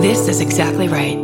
This 0.00 0.28
is 0.28 0.40
exactly 0.40 0.88
right. 0.88 1.18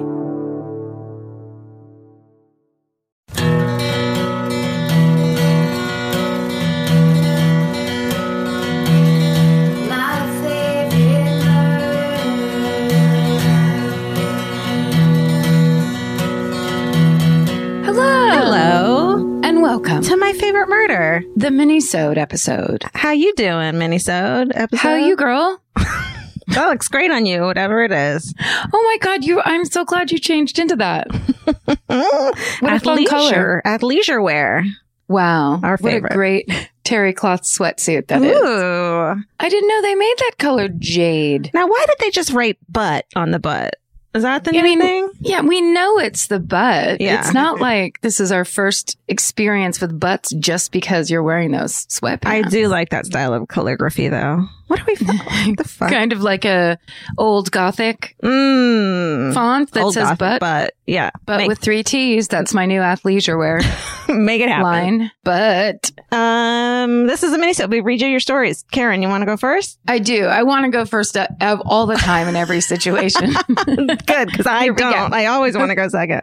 Hello. 17.84 18.30
Hello 18.30 19.40
And 19.42 19.62
welcome 19.62 20.02
to 20.02 20.16
my 20.16 20.32
favorite 20.34 20.68
murder. 20.68 21.22
the 21.36 21.50
mini-sode 21.50 22.18
episode. 22.18 22.84
How 22.94 23.12
you 23.12 23.32
doing, 23.34 23.74
Minisode 23.74 24.50
episode? 24.54 24.78
How 24.80 24.96
you, 24.96 25.16
girl? 25.16 25.62
That 26.54 26.68
looks 26.68 26.88
great 26.88 27.10
on 27.10 27.26
you, 27.26 27.42
whatever 27.42 27.82
it 27.84 27.90
is. 27.92 28.32
Oh 28.72 28.82
my 28.82 28.96
God, 29.00 29.24
you! 29.24 29.42
I'm 29.44 29.64
so 29.64 29.84
glad 29.84 30.10
you 30.12 30.18
changed 30.18 30.58
into 30.58 30.76
that. 30.76 31.08
What 31.86 32.72
a 32.72 32.80
fun 32.80 32.98
athleisure, 32.98 33.08
color. 33.08 33.62
athleisure 33.64 34.22
wear. 34.22 34.64
Wow, 35.08 35.60
Our 35.62 35.76
favorite. 35.76 36.02
what 36.02 36.12
a 36.12 36.14
great 36.14 36.70
terry 36.84 37.12
cloth 37.12 37.42
sweatsuit 37.42 38.08
that 38.08 38.22
is. 38.22 38.36
Ooh. 38.36 39.22
I 39.38 39.48
didn't 39.48 39.68
know 39.68 39.82
they 39.82 39.94
made 39.94 40.14
that 40.18 40.32
color 40.38 40.68
jade. 40.68 41.50
Now, 41.54 41.66
why 41.68 41.84
did 41.86 41.96
they 42.00 42.10
just 42.10 42.32
write 42.32 42.58
butt 42.68 43.06
on 43.14 43.30
the 43.30 43.38
butt? 43.38 43.76
Is 44.14 44.22
that 44.22 44.44
the 44.44 44.50
I 44.50 44.54
new 44.54 44.62
mean, 44.62 44.80
thing? 44.80 45.10
Yeah, 45.20 45.42
we 45.42 45.60
know 45.60 45.98
it's 45.98 46.28
the 46.28 46.40
butt. 46.40 47.00
Yeah. 47.02 47.20
It's 47.20 47.34
not 47.34 47.60
like 47.60 48.00
this 48.00 48.18
is 48.18 48.32
our 48.32 48.46
first 48.46 48.96
experience 49.08 49.78
with 49.80 50.00
butts 50.00 50.32
just 50.32 50.72
because 50.72 51.10
you're 51.10 51.22
wearing 51.22 51.50
those 51.52 51.86
sweatpants. 51.86 52.26
I 52.26 52.42
do 52.42 52.68
like 52.68 52.88
that 52.90 53.04
style 53.06 53.34
of 53.34 53.46
calligraphy, 53.48 54.08
though. 54.08 54.46
What 54.68 54.80
are 54.80 54.84
we? 54.86 54.94
What 55.06 55.56
the 55.58 55.64
fuck? 55.64 55.90
Kind 55.90 56.12
of 56.12 56.22
like 56.22 56.44
a 56.44 56.78
old 57.18 57.50
gothic 57.50 58.16
Mm. 58.22 59.32
font 59.34 59.70
that 59.72 59.82
Old 59.84 59.94
says 59.94 60.16
butt, 60.18 60.40
butt. 60.40 60.74
Yeah, 60.86 61.10
but 61.24 61.38
make, 61.38 61.48
with 61.48 61.58
three 61.58 61.82
T's. 61.82 62.28
That's 62.28 62.54
my 62.54 62.66
new 62.66 62.80
athleisure 62.80 63.36
wear 63.38 63.60
make 64.08 64.40
it 64.40 64.48
happen. 64.48 64.62
line. 64.62 65.10
But 65.24 65.90
Um, 66.12 67.06
this 67.06 67.22
is 67.22 67.32
a 67.32 67.38
mini. 67.38 67.52
We 67.68 67.80
read 67.80 68.00
you 68.00 68.08
your 68.08 68.20
stories. 68.20 68.64
Karen, 68.70 69.02
you 69.02 69.08
want 69.08 69.22
to 69.22 69.26
go 69.26 69.36
first? 69.36 69.78
I 69.88 69.98
do. 69.98 70.26
I 70.26 70.42
want 70.44 70.64
to 70.64 70.70
go 70.70 70.84
first 70.84 71.16
uh, 71.16 71.26
of 71.40 71.60
all 71.64 71.86
the 71.86 71.96
time 71.96 72.28
in 72.28 72.36
every 72.36 72.60
situation. 72.60 73.32
Good, 73.66 74.28
because 74.30 74.46
I 74.46 74.64
Here 74.64 74.72
don't. 74.74 75.12
I 75.12 75.26
always 75.26 75.56
want 75.56 75.70
to 75.70 75.74
go 75.74 75.88
second. 75.88 76.22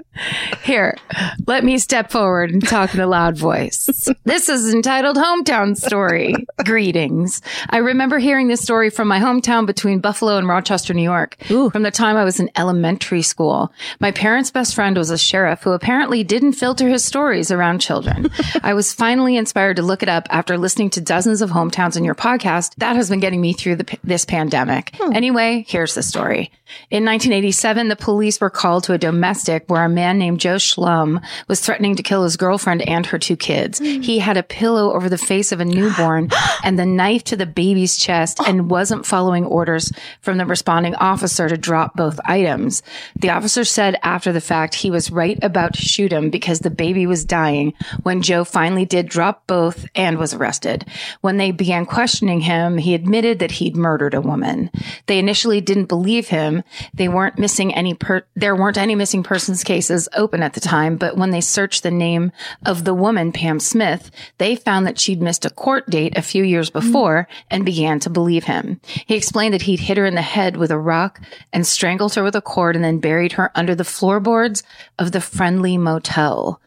Here, 0.64 0.98
let 1.46 1.64
me 1.66 1.78
step 1.78 2.10
forward 2.12 2.52
and 2.52 2.66
talk 2.66 2.94
in 2.94 3.00
a 3.02 3.08
loud 3.08 3.38
voice. 3.38 4.10
This 4.24 4.48
is 4.50 4.74
entitled 4.74 5.18
Hometown 5.18 5.76
Story. 5.76 6.36
Greetings. 6.64 7.42
I 7.70 7.78
remember 7.78 8.18
hearing 8.34 8.48
this 8.48 8.62
story 8.62 8.90
from 8.90 9.08
my 9.08 9.20
hometown 9.20 9.68
between 9.68 10.00
Buffalo 10.00 10.38
and 10.38 10.48
Rochester, 10.48 10.92
New 10.92 11.04
York. 11.04 11.38
Ooh. 11.52 11.70
From 11.70 11.84
the 11.84 11.92
time 11.92 12.18
I 12.18 12.24
was 12.24 12.40
in 12.40 12.50
elementary 12.56 13.22
school. 13.22 13.72
My 14.00 14.10
parents' 14.10 14.50
best 14.50 14.74
friend 14.74 14.98
was 14.98 15.12
a 15.12 15.20
sheriff 15.20 15.62
who 15.62 15.74
apparently 15.74 16.24
didn't 16.24 16.54
filter 16.54 16.90
his 16.90 17.06
stories 17.06 17.52
around 17.52 17.78
children. 17.78 18.32
I 18.64 18.74
was 18.74 18.92
finally 18.92 19.38
inspired 19.38 19.76
to 19.76 19.84
look 19.84 20.02
it 20.02 20.10
up 20.10 20.26
after 20.32 20.58
listening 20.58 20.90
to 20.92 21.02
dozens 21.02 21.44
of 21.44 21.52
hometowns 21.52 21.96
in 21.96 22.04
your 22.04 22.16
podcast. 22.16 22.74
That 22.78 22.96
has 22.96 23.08
been 23.08 23.20
getting 23.20 23.40
me 23.40 23.54
through 23.54 23.76
the, 23.76 24.00
this 24.04 24.26
pandemic. 24.26 24.96
Hmm. 24.96 25.14
Anyway, 25.14 25.64
here's 25.68 25.94
the 25.94 26.02
story. 26.02 26.50
In 26.90 27.06
1987, 27.06 27.88
the 27.88 27.96
police 27.96 28.42
were 28.42 28.50
called 28.50 28.86
to 28.86 28.94
a 28.94 28.98
domestic 28.98 29.66
where 29.68 29.86
a 29.86 29.90
man 29.90 30.18
named 30.18 30.40
Joe 30.40 30.56
Schlum 30.56 31.24
was 31.48 31.62
threatening 31.62 31.96
to 31.98 32.02
kill 32.02 32.24
his 32.24 32.36
girlfriend 32.36 32.82
and 32.82 33.06
her 33.06 33.20
two 33.20 33.36
kids. 33.36 33.78
Hmm. 33.78 34.02
He 34.02 34.18
had 34.18 34.38
a 34.38 34.44
pillow 34.44 34.92
over 34.94 35.08
the 35.08 35.20
face 35.20 35.52
of 35.52 35.60
a 35.60 35.66
newborn 35.66 36.32
and 36.64 36.80
the 36.80 36.86
knife 36.88 37.24
to 37.26 37.36
the 37.36 37.46
baby's 37.46 37.96
chest 37.96 38.23
and 38.46 38.70
wasn't 38.70 39.06
following 39.06 39.46
orders 39.46 39.92
from 40.22 40.38
the 40.38 40.46
responding 40.46 40.96
officer 40.96 41.50
to 41.50 41.58
drop 41.58 41.96
both 41.96 42.20
items. 42.26 42.84
The 43.16 43.30
officer 43.30 43.64
said 43.64 43.98
after 44.04 44.32
the 44.32 44.42
fact 44.42 44.76
he 44.76 44.92
was 44.92 45.12
right 45.12 45.38
about 45.42 45.74
to 45.74 45.82
shoot 45.82 46.12
him 46.12 46.30
because 46.30 46.60
the 46.60 46.70
baby 46.70 47.06
was 47.06 47.26
dying 47.26 47.74
when 48.04 48.22
Joe 48.22 48.44
finally 48.44 48.86
did 48.86 49.08
drop 49.10 49.46
both 49.48 49.86
and 49.96 50.18
was 50.18 50.34
arrested. 50.34 50.86
When 51.22 51.38
they 51.38 51.52
began 51.52 51.86
questioning 51.86 52.42
him, 52.42 52.78
he 52.78 52.94
admitted 52.94 53.40
that 53.40 53.52
he'd 53.52 53.76
murdered 53.76 54.14
a 54.14 54.22
woman. 54.22 54.70
They 55.08 55.20
initially 55.20 55.62
didn't 55.62 55.86
believe 55.86 56.28
him. 56.28 56.64
They 56.94 57.08
weren't 57.08 57.40
missing 57.40 57.74
any 57.74 57.94
per- 57.94 58.26
there 58.36 58.56
weren't 58.56 58.78
any 58.78 58.96
missing 58.96 59.24
persons 59.24 59.64
cases 59.64 60.10
open 60.16 60.44
at 60.44 60.54
the 60.54 60.60
time, 60.60 60.98
but 60.98 61.18
when 61.18 61.32
they 61.32 61.42
searched 61.42 61.84
the 61.84 61.92
name 61.92 62.32
of 62.66 62.84
the 62.84 62.94
woman, 62.94 63.32
Pam 63.32 63.60
Smith, 63.60 64.12
they 64.38 64.56
found 64.56 64.88
that 64.88 65.00
she'd 65.00 65.22
missed 65.22 65.46
a 65.46 65.50
court 65.50 65.90
date 65.90 66.18
a 66.18 66.22
few 66.22 66.44
years 66.44 66.70
before 66.70 67.28
and 67.50 67.66
began 67.66 68.00
to 68.00 68.10
believe 68.14 68.46
him. 68.46 68.80
He 69.06 69.16
explained 69.16 69.54
that 69.54 69.64
he'd 69.64 69.82
hit 69.82 69.98
her 69.98 70.06
in 70.06 70.16
the 70.16 70.22
head 70.22 70.58
with 70.58 70.72
a 70.72 70.78
rock 70.78 71.20
and 71.52 71.68
strangled 71.68 72.16
her 72.16 72.24
with 72.24 72.36
a 72.36 72.42
cord 72.42 72.76
and 72.76 72.84
then 72.84 73.00
buried 73.00 73.34
her 73.34 73.52
under 73.56 73.76
the 73.76 73.84
floorboards 73.84 74.64
of 74.98 75.12
the 75.12 75.22
friendly 75.22 75.78
motel. 75.78 76.62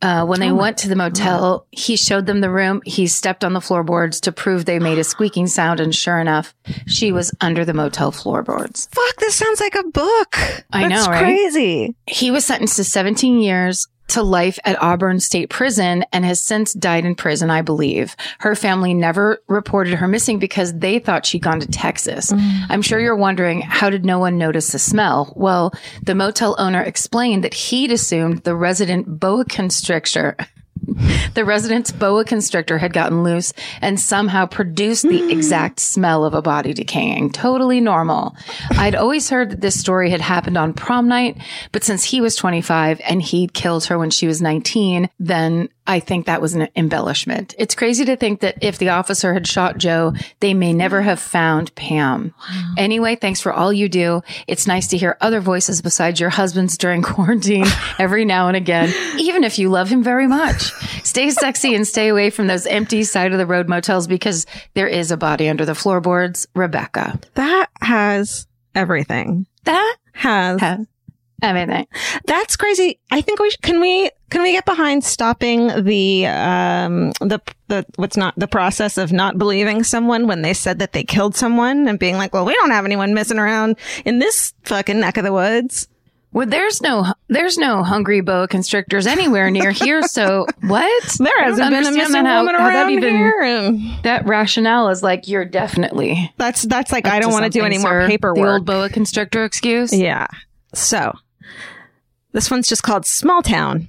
Uh, 0.00 0.24
when 0.24 0.40
they 0.40 0.50
went 0.50 0.78
to 0.78 0.88
the 0.88 0.96
motel, 0.96 1.66
he 1.70 1.94
showed 1.96 2.26
them 2.26 2.40
the 2.40 2.50
room. 2.50 2.80
He 2.84 3.06
stepped 3.06 3.44
on 3.44 3.52
the 3.52 3.60
floorboards 3.60 4.20
to 4.22 4.32
prove 4.32 4.64
they 4.64 4.78
made 4.78 4.98
a 4.98 5.04
squeaking 5.04 5.46
sound. 5.46 5.78
And 5.78 5.94
sure 5.94 6.18
enough, 6.18 6.54
she 6.86 7.12
was 7.12 7.32
under 7.40 7.64
the 7.64 7.74
motel 7.74 8.10
floorboards. 8.10 8.88
Fuck, 8.92 9.16
this 9.16 9.34
sounds 9.34 9.60
like 9.60 9.74
a 9.74 9.84
book. 9.84 10.36
I 10.72 10.88
That's 10.88 11.06
know, 11.06 11.12
right? 11.12 11.22
crazy. 11.22 11.94
He 12.06 12.30
was 12.30 12.44
sentenced 12.44 12.76
to 12.76 12.84
17 12.84 13.40
years 13.40 13.86
to 14.12 14.22
life 14.22 14.58
at 14.64 14.80
Auburn 14.82 15.20
State 15.20 15.50
Prison 15.50 16.04
and 16.12 16.24
has 16.24 16.40
since 16.40 16.72
died 16.72 17.04
in 17.04 17.14
prison, 17.14 17.50
I 17.50 17.62
believe. 17.62 18.16
Her 18.40 18.54
family 18.54 18.94
never 18.94 19.42
reported 19.48 19.94
her 19.94 20.08
missing 20.08 20.38
because 20.38 20.72
they 20.74 20.98
thought 20.98 21.26
she'd 21.26 21.42
gone 21.42 21.60
to 21.60 21.66
Texas. 21.66 22.32
Mm. 22.32 22.66
I'm 22.68 22.82
sure 22.82 23.00
you're 23.00 23.16
wondering, 23.16 23.62
how 23.62 23.90
did 23.90 24.04
no 24.04 24.18
one 24.18 24.38
notice 24.38 24.72
the 24.72 24.78
smell? 24.78 25.32
Well, 25.36 25.72
the 26.02 26.14
motel 26.14 26.54
owner 26.58 26.82
explained 26.82 27.44
that 27.44 27.54
he'd 27.54 27.92
assumed 27.92 28.42
the 28.44 28.54
resident 28.54 29.20
boa 29.20 29.44
constrictor 29.44 30.36
the 31.34 31.44
resident's 31.44 31.92
boa 31.92 32.24
constrictor 32.24 32.78
had 32.78 32.92
gotten 32.92 33.22
loose 33.22 33.52
and 33.80 33.98
somehow 33.98 34.46
produced 34.46 35.02
the 35.02 35.22
hmm. 35.22 35.30
exact 35.30 35.80
smell 35.80 36.24
of 36.24 36.34
a 36.34 36.42
body 36.42 36.72
decaying. 36.72 37.30
Totally 37.30 37.80
normal. 37.80 38.36
I'd 38.72 38.94
always 38.94 39.30
heard 39.30 39.50
that 39.50 39.60
this 39.60 39.78
story 39.78 40.10
had 40.10 40.20
happened 40.20 40.56
on 40.56 40.74
prom 40.74 41.08
night, 41.08 41.38
but 41.72 41.84
since 41.84 42.04
he 42.04 42.20
was 42.20 42.36
25 42.36 43.00
and 43.04 43.22
he'd 43.22 43.54
killed 43.54 43.84
her 43.86 43.98
when 43.98 44.10
she 44.10 44.26
was 44.26 44.42
19, 44.42 45.08
then 45.18 45.68
I 45.86 45.98
think 45.98 46.26
that 46.26 46.40
was 46.40 46.54
an 46.54 46.68
embellishment. 46.76 47.54
It's 47.58 47.74
crazy 47.74 48.04
to 48.04 48.16
think 48.16 48.40
that 48.40 48.56
if 48.62 48.78
the 48.78 48.90
officer 48.90 49.34
had 49.34 49.46
shot 49.48 49.78
Joe, 49.78 50.12
they 50.40 50.54
may 50.54 50.72
never 50.72 51.02
have 51.02 51.18
found 51.18 51.74
Pam. 51.74 52.32
Anyway, 52.78 53.16
thanks 53.16 53.40
for 53.40 53.52
all 53.52 53.72
you 53.72 53.88
do. 53.88 54.22
It's 54.46 54.66
nice 54.68 54.86
to 54.88 54.96
hear 54.96 55.16
other 55.20 55.40
voices 55.40 55.82
besides 55.82 56.20
your 56.20 56.30
husband's 56.30 56.78
during 56.78 57.02
quarantine 57.12 57.66
every 57.98 58.24
now 58.24 58.46
and 58.46 58.56
again, 58.56 58.92
even 59.18 59.42
if 59.42 59.58
you 59.58 59.70
love 59.70 59.88
him 59.88 60.02
very 60.04 60.28
much. 60.28 60.72
Stay 61.04 61.30
sexy 61.30 61.74
and 61.74 61.86
stay 61.86 62.08
away 62.08 62.30
from 62.30 62.46
those 62.46 62.64
empty 62.66 63.02
side 63.02 63.32
of 63.32 63.38
the 63.38 63.46
road 63.46 63.68
motels 63.68 64.06
because 64.06 64.46
there 64.74 64.86
is 64.88 65.10
a 65.10 65.16
body 65.16 65.48
under 65.48 65.64
the 65.64 65.74
floorboards. 65.74 66.46
Rebecca. 66.54 67.18
That 67.34 67.66
has 67.80 68.46
everything. 68.74 69.46
That 69.64 69.96
Has 70.12 70.60
has 70.60 70.86
everything. 71.42 71.86
that's 72.26 72.56
crazy. 72.56 73.00
I 73.10 73.20
think 73.20 73.40
we 73.40 73.50
should, 73.50 73.62
can 73.62 73.80
we 73.80 74.10
can 74.32 74.42
we 74.42 74.52
get 74.52 74.64
behind 74.64 75.04
stopping 75.04 75.68
the 75.84 76.26
um 76.26 77.12
the 77.20 77.40
the 77.68 77.86
what's 77.96 78.16
not 78.16 78.34
the 78.36 78.48
process 78.48 78.98
of 78.98 79.12
not 79.12 79.38
believing 79.38 79.84
someone 79.84 80.26
when 80.26 80.42
they 80.42 80.54
said 80.54 80.78
that 80.80 80.92
they 80.92 81.04
killed 81.04 81.36
someone 81.36 81.86
and 81.86 81.98
being 81.98 82.16
like, 82.16 82.32
well, 82.34 82.44
we 82.44 82.54
don't 82.54 82.70
have 82.70 82.84
anyone 82.84 83.14
missing 83.14 83.38
around 83.38 83.76
in 84.04 84.18
this 84.18 84.52
fucking 84.64 84.98
neck 85.00 85.16
of 85.16 85.24
the 85.24 85.32
woods. 85.32 85.86
Well, 86.34 86.46
there's 86.46 86.80
no 86.80 87.12
there's 87.28 87.58
no 87.58 87.82
hungry 87.82 88.22
boa 88.22 88.48
constrictors 88.48 89.06
anywhere 89.06 89.50
near 89.50 89.70
here. 89.84 90.02
So 90.02 90.46
what? 90.62 91.02
There 91.18 91.30
hasn't 91.44 91.70
been 91.70 91.84
a 91.84 91.92
missing 91.92 92.24
how- 92.24 92.40
woman 92.40 92.54
how 92.54 92.68
that 92.68 92.74
around 92.74 92.90
even- 92.90 93.14
here. 93.14 93.40
and 93.42 93.80
That 94.02 94.24
rationale 94.26 94.88
is 94.88 95.02
like 95.02 95.28
you're 95.28 95.44
definitely. 95.44 96.32
That's 96.38 96.62
that's 96.62 96.90
like 96.90 97.06
I 97.06 97.20
don't 97.20 97.32
want 97.32 97.44
to 97.44 97.50
do 97.50 97.64
any 97.66 97.76
more 97.78 98.06
paperwork. 98.06 98.36
The 98.38 98.50
old 98.50 98.64
boa 98.64 98.88
constrictor 98.88 99.44
excuse. 99.44 99.92
Yeah. 99.92 100.26
So 100.74 101.12
this 102.32 102.50
one's 102.50 102.66
just 102.66 102.82
called 102.82 103.04
Small 103.04 103.42
Town. 103.42 103.88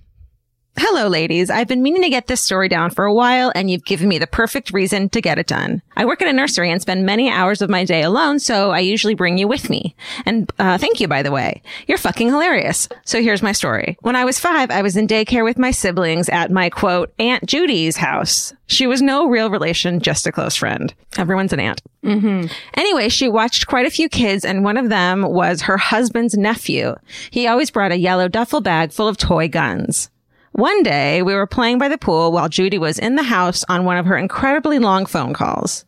Hello, 0.75 1.07
ladies. 1.07 1.51
I've 1.51 1.67
been 1.67 1.83
meaning 1.83 2.01
to 2.01 2.09
get 2.09 2.25
this 2.25 2.41
story 2.41 2.67
down 2.67 2.89
for 2.89 3.05
a 3.05 3.13
while, 3.13 3.51
and 3.53 3.69
you've 3.69 3.85
given 3.85 4.07
me 4.09 4.17
the 4.17 4.25
perfect 4.25 4.73
reason 4.73 5.07
to 5.09 5.21
get 5.21 5.37
it 5.37 5.45
done. 5.45 5.83
I 5.95 6.05
work 6.05 6.19
in 6.21 6.27
a 6.27 6.33
nursery 6.33 6.71
and 6.71 6.81
spend 6.81 7.05
many 7.05 7.29
hours 7.29 7.61
of 7.61 7.69
my 7.69 7.85
day 7.85 8.01
alone, 8.01 8.39
so 8.39 8.71
I 8.71 8.79
usually 8.79 9.13
bring 9.13 9.37
you 9.37 9.47
with 9.47 9.69
me. 9.69 9.95
And 10.25 10.51
uh, 10.57 10.79
thank 10.79 10.99
you, 10.99 11.07
by 11.07 11.21
the 11.21 11.31
way. 11.31 11.61
You're 11.87 11.99
fucking 11.99 12.27
hilarious. 12.27 12.89
So 13.05 13.21
here's 13.21 13.43
my 13.43 13.51
story. 13.51 13.97
When 14.01 14.15
I 14.15 14.25
was 14.25 14.39
five, 14.39 14.71
I 14.71 14.81
was 14.81 14.97
in 14.97 15.07
daycare 15.07 15.43
with 15.43 15.59
my 15.59 15.69
siblings 15.69 16.27
at 16.29 16.51
my 16.51 16.71
quote, 16.71 17.13
Aunt 17.19 17.45
Judy's 17.45 17.97
house. 17.97 18.51
She 18.65 18.87
was 18.87 19.01
no 19.01 19.27
real 19.27 19.51
relation, 19.51 19.99
just 19.99 20.25
a 20.25 20.31
close 20.31 20.55
friend. 20.55 20.91
Everyone's 21.17 21.53
an 21.53 21.59
aunt. 21.59 21.81
Hmm. 22.03 22.47
Anyway, 22.73 23.09
she 23.09 23.29
watched 23.29 23.67
quite 23.67 23.85
a 23.85 23.91
few 23.91 24.09
kids, 24.09 24.43
and 24.43 24.63
one 24.63 24.77
of 24.77 24.89
them 24.89 25.21
was 25.21 25.61
her 25.61 25.77
husband's 25.77 26.35
nephew. 26.35 26.95
He 27.29 27.45
always 27.47 27.69
brought 27.69 27.91
a 27.91 27.97
yellow 27.97 28.27
duffel 28.27 28.59
bag 28.59 28.91
full 28.91 29.07
of 29.07 29.17
toy 29.17 29.47
guns. 29.47 30.09
One 30.53 30.83
day, 30.83 31.23
we 31.23 31.33
were 31.33 31.47
playing 31.47 31.79
by 31.79 31.87
the 31.87 31.97
pool 31.97 32.31
while 32.31 32.47
Judy 32.47 32.77
was 32.77 32.99
in 32.99 33.15
the 33.15 33.23
house 33.23 33.65
on 33.69 33.85
one 33.85 33.97
of 33.97 34.05
her 34.05 34.15
incredibly 34.15 34.77
long 34.77 35.07
phone 35.07 35.33
calls. 35.33 35.83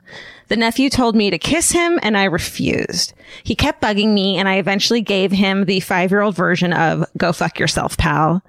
The 0.47 0.55
nephew 0.55 0.89
told 0.89 1.15
me 1.15 1.29
to 1.29 1.37
kiss 1.37 1.71
him 1.71 1.99
and 2.01 2.17
I 2.17 2.23
refused. 2.23 3.13
He 3.43 3.53
kept 3.53 3.79
bugging 3.79 4.15
me 4.15 4.37
and 4.37 4.49
I 4.49 4.57
eventually 4.57 5.01
gave 5.01 5.31
him 5.31 5.65
the 5.65 5.81
five 5.81 6.09
year 6.09 6.21
old 6.21 6.35
version 6.35 6.73
of 6.73 7.05
go 7.15 7.31
fuck 7.31 7.59
yourself, 7.59 7.95
pal. 7.95 8.43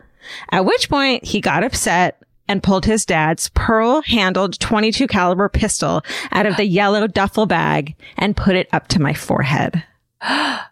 At 0.50 0.64
which 0.64 0.88
point 0.88 1.22
he 1.22 1.42
got 1.42 1.62
upset 1.62 2.22
and 2.48 2.62
pulled 2.62 2.86
his 2.86 3.04
dad's 3.04 3.50
pearl 3.50 4.00
handled 4.00 4.58
22 4.58 5.06
caliber 5.08 5.50
pistol 5.50 6.02
out 6.32 6.46
of 6.46 6.56
the 6.56 6.64
yellow 6.64 7.06
duffel 7.06 7.44
bag 7.44 7.94
and 8.16 8.36
put 8.36 8.56
it 8.56 8.68
up 8.72 8.88
to 8.88 9.02
my 9.02 9.12
forehead. 9.12 9.84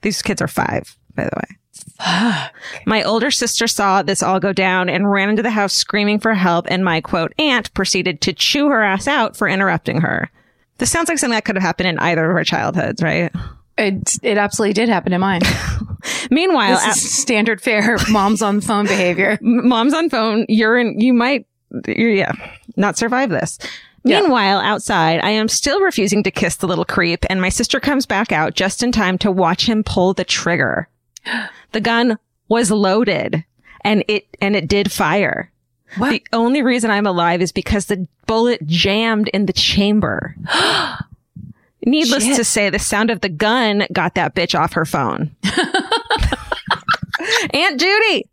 These 0.00 0.22
kids 0.22 0.40
are 0.40 0.48
five, 0.48 0.96
by 1.14 1.24
the 1.24 1.36
way. 1.36 1.58
My 2.86 3.02
older 3.04 3.30
sister 3.30 3.66
saw 3.66 4.02
this 4.02 4.22
all 4.22 4.40
go 4.40 4.52
down 4.52 4.88
and 4.88 5.10
ran 5.10 5.30
into 5.30 5.42
the 5.42 5.50
house 5.50 5.72
screaming 5.72 6.18
for 6.18 6.34
help, 6.34 6.66
and 6.68 6.84
my 6.84 7.00
quote 7.00 7.32
aunt 7.38 7.72
proceeded 7.74 8.20
to 8.22 8.32
chew 8.32 8.68
her 8.68 8.82
ass 8.82 9.06
out 9.06 9.36
for 9.36 9.48
interrupting 9.48 10.00
her. 10.00 10.30
This 10.78 10.90
sounds 10.90 11.08
like 11.08 11.18
something 11.18 11.36
that 11.36 11.44
could 11.44 11.56
have 11.56 11.62
happened 11.62 11.88
in 11.88 11.98
either 11.98 12.28
of 12.28 12.36
our 12.36 12.44
childhoods, 12.44 13.02
right? 13.02 13.30
It, 13.78 14.18
it 14.22 14.36
absolutely 14.36 14.74
did 14.74 14.88
happen 14.88 15.12
in 15.12 15.20
mine. 15.20 15.42
Meanwhile, 16.30 16.78
is 16.88 17.20
standard 17.20 17.60
fare 17.60 17.96
mom's 18.10 18.42
on 18.42 18.60
phone 18.60 18.86
behavior. 18.86 19.38
mom's 19.42 19.94
on 19.94 20.10
phone. 20.10 20.44
You're 20.48 20.78
in, 20.78 20.98
you 21.00 21.12
might, 21.12 21.46
you're, 21.86 22.10
yeah, 22.10 22.32
not 22.76 22.98
survive 22.98 23.30
this. 23.30 23.58
Yeah. 24.04 24.20
Meanwhile, 24.20 24.58
outside, 24.58 25.20
I 25.22 25.30
am 25.30 25.48
still 25.48 25.80
refusing 25.80 26.24
to 26.24 26.30
kiss 26.32 26.56
the 26.56 26.66
little 26.66 26.84
creep, 26.84 27.24
and 27.30 27.40
my 27.40 27.48
sister 27.48 27.78
comes 27.78 28.04
back 28.04 28.32
out 28.32 28.54
just 28.54 28.82
in 28.82 28.90
time 28.90 29.16
to 29.18 29.30
watch 29.30 29.66
him 29.66 29.84
pull 29.84 30.12
the 30.12 30.24
trigger. 30.24 30.88
The 31.72 31.80
gun 31.80 32.18
was 32.48 32.70
loaded 32.70 33.44
and 33.82 34.04
it, 34.06 34.26
and 34.42 34.54
it 34.54 34.68
did 34.68 34.92
fire. 34.92 35.50
What? 35.96 36.10
The 36.10 36.22
only 36.34 36.60
reason 36.60 36.90
I'm 36.90 37.06
alive 37.06 37.40
is 37.40 37.50
because 37.50 37.86
the 37.86 38.06
bullet 38.26 38.66
jammed 38.66 39.28
in 39.28 39.46
the 39.46 39.54
chamber. 39.54 40.36
Needless 41.86 42.26
Shit. 42.26 42.36
to 42.36 42.44
say, 42.44 42.68
the 42.68 42.78
sound 42.78 43.10
of 43.10 43.22
the 43.22 43.30
gun 43.30 43.86
got 43.90 44.14
that 44.16 44.34
bitch 44.34 44.58
off 44.58 44.74
her 44.74 44.84
phone. 44.84 45.34
Aunt 47.54 47.80
Judy. 47.80 48.28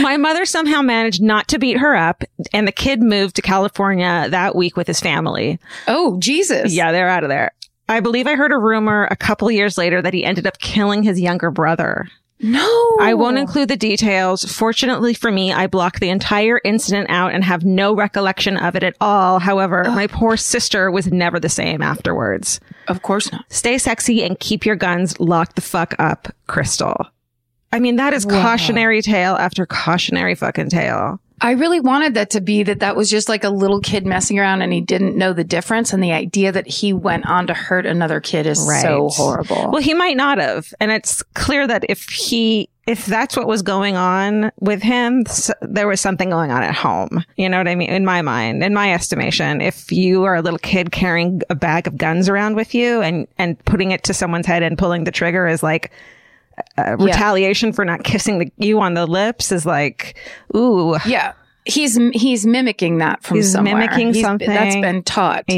My 0.00 0.16
mother 0.16 0.44
somehow 0.44 0.82
managed 0.82 1.22
not 1.22 1.48
to 1.48 1.58
beat 1.58 1.78
her 1.78 1.94
up, 1.94 2.24
and 2.52 2.66
the 2.66 2.72
kid 2.72 3.02
moved 3.02 3.36
to 3.36 3.42
California 3.42 4.26
that 4.30 4.54
week 4.54 4.76
with 4.76 4.86
his 4.86 5.00
family. 5.00 5.58
Oh, 5.88 6.18
Jesus. 6.18 6.72
Yeah, 6.72 6.92
they're 6.92 7.08
out 7.08 7.24
of 7.24 7.28
there. 7.28 7.52
I 7.88 8.00
believe 8.00 8.26
I 8.26 8.36
heard 8.36 8.52
a 8.52 8.58
rumor 8.58 9.08
a 9.10 9.16
couple 9.16 9.50
years 9.50 9.76
later 9.76 10.00
that 10.00 10.14
he 10.14 10.24
ended 10.24 10.46
up 10.46 10.58
killing 10.58 11.02
his 11.02 11.20
younger 11.20 11.50
brother. 11.50 12.08
No. 12.42 12.96
I 13.00 13.14
won't 13.14 13.38
include 13.38 13.68
the 13.68 13.76
details. 13.76 14.44
Fortunately 14.44 15.12
for 15.14 15.30
me, 15.30 15.52
I 15.52 15.66
blocked 15.66 16.00
the 16.00 16.08
entire 16.08 16.60
incident 16.64 17.10
out 17.10 17.32
and 17.32 17.44
have 17.44 17.64
no 17.64 17.94
recollection 17.94 18.56
of 18.56 18.76
it 18.76 18.82
at 18.82 18.96
all. 19.00 19.38
However, 19.38 19.84
my 19.84 20.06
poor 20.06 20.36
sister 20.36 20.90
was 20.90 21.12
never 21.12 21.38
the 21.38 21.48
same 21.48 21.82
afterwards. 21.82 22.60
Of 22.88 23.02
course 23.02 23.30
not. 23.30 23.44
Stay 23.52 23.78
sexy 23.78 24.24
and 24.24 24.40
keep 24.40 24.64
your 24.64 24.76
guns 24.76 25.20
locked 25.20 25.56
the 25.56 25.62
fuck 25.62 25.94
up, 25.98 26.28
Crystal. 26.46 27.06
I 27.72 27.78
mean, 27.78 27.96
that 27.96 28.14
is 28.14 28.24
cautionary 28.24 29.02
tale 29.02 29.34
after 29.36 29.64
cautionary 29.66 30.34
fucking 30.34 30.70
tale. 30.70 31.20
I 31.42 31.52
really 31.52 31.80
wanted 31.80 32.14
that 32.14 32.30
to 32.30 32.40
be 32.40 32.62
that 32.64 32.80
that 32.80 32.96
was 32.96 33.08
just 33.08 33.28
like 33.28 33.44
a 33.44 33.50
little 33.50 33.80
kid 33.80 34.04
messing 34.04 34.38
around 34.38 34.60
and 34.62 34.72
he 34.72 34.80
didn't 34.80 35.16
know 35.16 35.32
the 35.32 35.44
difference. 35.44 35.92
And 35.92 36.02
the 36.02 36.12
idea 36.12 36.52
that 36.52 36.66
he 36.66 36.92
went 36.92 37.26
on 37.26 37.46
to 37.46 37.54
hurt 37.54 37.86
another 37.86 38.20
kid 38.20 38.46
is 38.46 38.64
so 38.82 39.08
horrible. 39.08 39.70
Well, 39.70 39.82
he 39.82 39.94
might 39.94 40.16
not 40.16 40.38
have. 40.38 40.72
And 40.80 40.90
it's 40.90 41.22
clear 41.34 41.66
that 41.66 41.84
if 41.88 42.08
he, 42.10 42.68
if 42.86 43.06
that's 43.06 43.36
what 43.36 43.46
was 43.46 43.62
going 43.62 43.96
on 43.96 44.52
with 44.60 44.82
him, 44.82 45.24
there 45.62 45.88
was 45.88 46.00
something 46.00 46.28
going 46.28 46.50
on 46.50 46.62
at 46.62 46.74
home. 46.74 47.24
You 47.36 47.48
know 47.48 47.56
what 47.58 47.68
I 47.68 47.74
mean? 47.74 47.88
In 47.88 48.04
my 48.04 48.20
mind, 48.20 48.62
in 48.62 48.74
my 48.74 48.92
estimation, 48.92 49.62
if 49.62 49.90
you 49.90 50.24
are 50.24 50.34
a 50.34 50.42
little 50.42 50.58
kid 50.58 50.92
carrying 50.92 51.40
a 51.48 51.54
bag 51.54 51.86
of 51.86 51.96
guns 51.96 52.28
around 52.28 52.56
with 52.56 52.74
you 52.74 53.00
and, 53.00 53.26
and 53.38 53.58
putting 53.64 53.92
it 53.92 54.04
to 54.04 54.14
someone's 54.14 54.46
head 54.46 54.62
and 54.62 54.76
pulling 54.76 55.04
the 55.04 55.12
trigger 55.12 55.46
is 55.46 55.62
like, 55.62 55.90
uh, 56.78 56.96
retaliation 56.98 57.72
for 57.72 57.84
not 57.84 58.02
kissing 58.04 58.38
the, 58.38 58.52
you 58.58 58.80
on 58.80 58.94
the 58.94 59.06
lips 59.06 59.52
is 59.52 59.64
like, 59.66 60.16
ooh, 60.56 60.96
yeah. 61.06 61.32
He's 61.66 61.98
he's 62.14 62.46
mimicking 62.46 62.98
that 62.98 63.22
from 63.22 63.36
He's 63.36 63.52
somewhere. 63.52 63.74
mimicking 63.76 64.14
He's- 64.14 64.24
something. 64.24 64.48
that's 64.48 64.76
been 64.76 65.02
taught. 65.02 65.44
Yeah, 65.46 65.56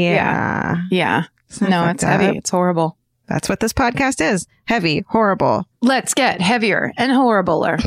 yeah. 0.91 1.23
yeah. 1.61 1.69
No, 1.69 1.87
it's 1.87 2.03
heavy. 2.03 2.37
It's 2.37 2.49
horrible. 2.49 2.97
That's 3.27 3.47
what 3.47 3.61
this 3.61 3.71
podcast 3.73 4.19
is. 4.19 4.45
Heavy, 4.65 5.05
horrible. 5.07 5.65
Let's 5.81 6.13
get 6.13 6.41
heavier 6.41 6.91
and 6.97 7.11
horribler. 7.13 7.79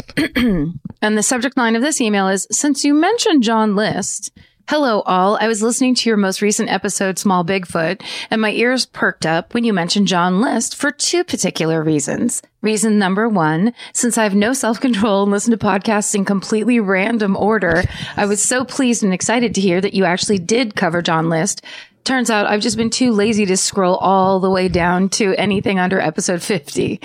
and 1.02 1.18
the 1.18 1.22
subject 1.22 1.56
line 1.58 1.76
of 1.76 1.82
this 1.82 2.00
email 2.00 2.28
is 2.28 2.46
Since 2.50 2.84
you 2.84 2.94
mentioned 2.94 3.42
John 3.42 3.76
List, 3.76 4.30
hello 4.68 5.02
all. 5.02 5.36
I 5.40 5.46
was 5.46 5.62
listening 5.62 5.94
to 5.94 6.08
your 6.10 6.16
most 6.16 6.42
recent 6.42 6.70
episode, 6.70 7.18
Small 7.18 7.44
Bigfoot, 7.44 8.02
and 8.30 8.40
my 8.40 8.50
ears 8.50 8.84
perked 8.86 9.24
up 9.24 9.54
when 9.54 9.64
you 9.64 9.72
mentioned 9.72 10.08
John 10.08 10.40
List 10.40 10.74
for 10.74 10.90
two 10.90 11.22
particular 11.22 11.82
reasons. 11.82 12.42
Reason 12.62 12.98
number 12.98 13.28
one, 13.28 13.72
since 13.92 14.18
I 14.18 14.24
have 14.24 14.34
no 14.34 14.52
self 14.52 14.80
control 14.80 15.22
and 15.22 15.32
listen 15.32 15.52
to 15.52 15.56
podcasts 15.56 16.14
in 16.14 16.24
completely 16.24 16.80
random 16.80 17.36
order, 17.36 17.84
I 18.16 18.26
was 18.26 18.42
so 18.42 18.64
pleased 18.64 19.02
and 19.02 19.14
excited 19.14 19.54
to 19.54 19.60
hear 19.60 19.80
that 19.80 19.94
you 19.94 20.04
actually 20.04 20.38
did 20.38 20.74
cover 20.74 21.00
John 21.00 21.28
List. 21.28 21.64
Turns 22.04 22.30
out 22.30 22.46
I've 22.46 22.60
just 22.60 22.76
been 22.76 22.90
too 22.90 23.12
lazy 23.12 23.46
to 23.46 23.56
scroll 23.56 23.96
all 23.96 24.40
the 24.40 24.50
way 24.50 24.68
down 24.68 25.08
to 25.10 25.34
anything 25.34 25.78
under 25.78 26.00
episode 26.00 26.42
50. 26.42 27.00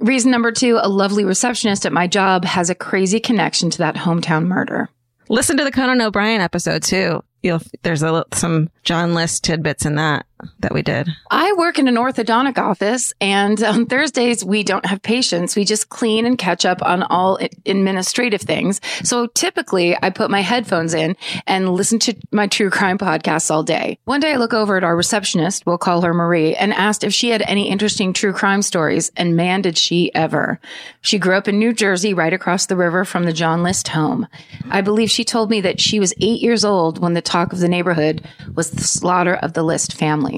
Reason 0.00 0.30
number 0.30 0.50
two, 0.50 0.78
a 0.80 0.88
lovely 0.88 1.24
receptionist 1.24 1.84
at 1.84 1.92
my 1.92 2.06
job 2.06 2.44
has 2.44 2.70
a 2.70 2.74
crazy 2.74 3.20
connection 3.20 3.70
to 3.70 3.78
that 3.78 3.96
hometown 3.96 4.46
murder. 4.46 4.88
Listen 5.30 5.56
to 5.58 5.64
the 5.64 5.70
Conan 5.70 6.00
O'Brien 6.00 6.40
episode 6.40 6.82
too. 6.82 7.22
You'll 7.40 7.60
there's 7.82 8.02
a, 8.02 8.24
some 8.34 8.68
John 8.82 9.14
List 9.14 9.44
tidbits 9.44 9.86
in 9.86 9.94
that 9.94 10.26
that 10.60 10.72
we 10.72 10.82
did. 10.82 11.08
I 11.30 11.52
work 11.56 11.78
in 11.78 11.88
an 11.88 11.96
orthodontic 11.96 12.58
office 12.58 13.12
and 13.20 13.62
on 13.62 13.86
Thursdays 13.86 14.44
we 14.44 14.62
don't 14.62 14.86
have 14.86 15.02
patients. 15.02 15.56
We 15.56 15.64
just 15.64 15.88
clean 15.88 16.26
and 16.26 16.38
catch 16.38 16.64
up 16.64 16.82
on 16.82 17.02
all 17.02 17.38
administrative 17.66 18.42
things. 18.42 18.80
So 19.02 19.26
typically 19.26 19.96
I 20.02 20.10
put 20.10 20.30
my 20.30 20.40
headphones 20.40 20.94
in 20.94 21.16
and 21.46 21.74
listen 21.74 21.98
to 22.00 22.14
my 22.30 22.46
true 22.46 22.70
crime 22.70 22.98
podcasts 22.98 23.50
all 23.50 23.62
day. 23.62 23.98
One 24.04 24.20
day 24.20 24.32
I 24.32 24.36
look 24.36 24.54
over 24.54 24.76
at 24.76 24.84
our 24.84 24.96
receptionist, 24.96 25.66
we'll 25.66 25.78
call 25.78 26.02
her 26.02 26.14
Marie, 26.14 26.54
and 26.54 26.72
asked 26.72 27.04
if 27.04 27.12
she 27.12 27.30
had 27.30 27.42
any 27.42 27.68
interesting 27.68 28.12
true 28.12 28.32
crime 28.32 28.62
stories. 28.62 29.10
And 29.16 29.36
man, 29.36 29.62
did 29.62 29.76
she 29.76 30.14
ever. 30.14 30.60
She 31.00 31.18
grew 31.18 31.34
up 31.34 31.48
in 31.48 31.58
New 31.58 31.72
Jersey, 31.72 32.14
right 32.14 32.32
across 32.32 32.66
the 32.66 32.76
river 32.76 33.04
from 33.04 33.24
the 33.24 33.32
John 33.32 33.62
List 33.62 33.88
home. 33.88 34.26
I 34.70 34.80
believe 34.80 35.10
she 35.10 35.24
told 35.24 35.50
me 35.50 35.60
that 35.62 35.80
she 35.80 35.98
was 35.98 36.14
eight 36.20 36.40
years 36.40 36.64
old 36.64 36.98
when 36.98 37.14
the 37.14 37.22
talk 37.22 37.52
of 37.52 37.60
the 37.60 37.68
neighborhood 37.68 38.26
was 38.54 38.70
the 38.70 38.84
slaughter 38.84 39.34
of 39.34 39.54
the 39.54 39.62
List 39.62 39.94
family. 39.94 40.29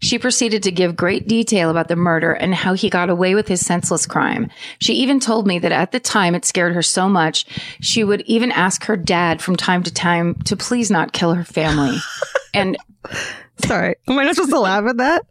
She 0.00 0.18
proceeded 0.18 0.62
to 0.64 0.70
give 0.70 0.96
great 0.96 1.28
detail 1.28 1.70
about 1.70 1.88
the 1.88 1.96
murder 1.96 2.32
and 2.32 2.54
how 2.54 2.74
he 2.74 2.90
got 2.90 3.10
away 3.10 3.34
with 3.34 3.48
his 3.48 3.64
senseless 3.64 4.06
crime. 4.06 4.50
She 4.80 4.94
even 4.94 5.20
told 5.20 5.46
me 5.46 5.58
that 5.58 5.72
at 5.72 5.92
the 5.92 6.00
time 6.00 6.34
it 6.34 6.44
scared 6.44 6.74
her 6.74 6.82
so 6.82 7.08
much, 7.08 7.46
she 7.80 8.04
would 8.04 8.22
even 8.22 8.52
ask 8.52 8.84
her 8.84 8.96
dad 8.96 9.42
from 9.42 9.56
time 9.56 9.82
to 9.82 9.92
time 9.92 10.34
to 10.44 10.56
please 10.56 10.90
not 10.90 11.12
kill 11.12 11.34
her 11.34 11.44
family. 11.44 11.98
and 12.54 12.76
Sorry, 13.66 13.96
am 14.08 14.18
I 14.18 14.24
not 14.24 14.34
supposed 14.34 14.52
to 14.52 14.60
laugh 14.60 14.84
at 14.86 14.96
that? 14.98 15.26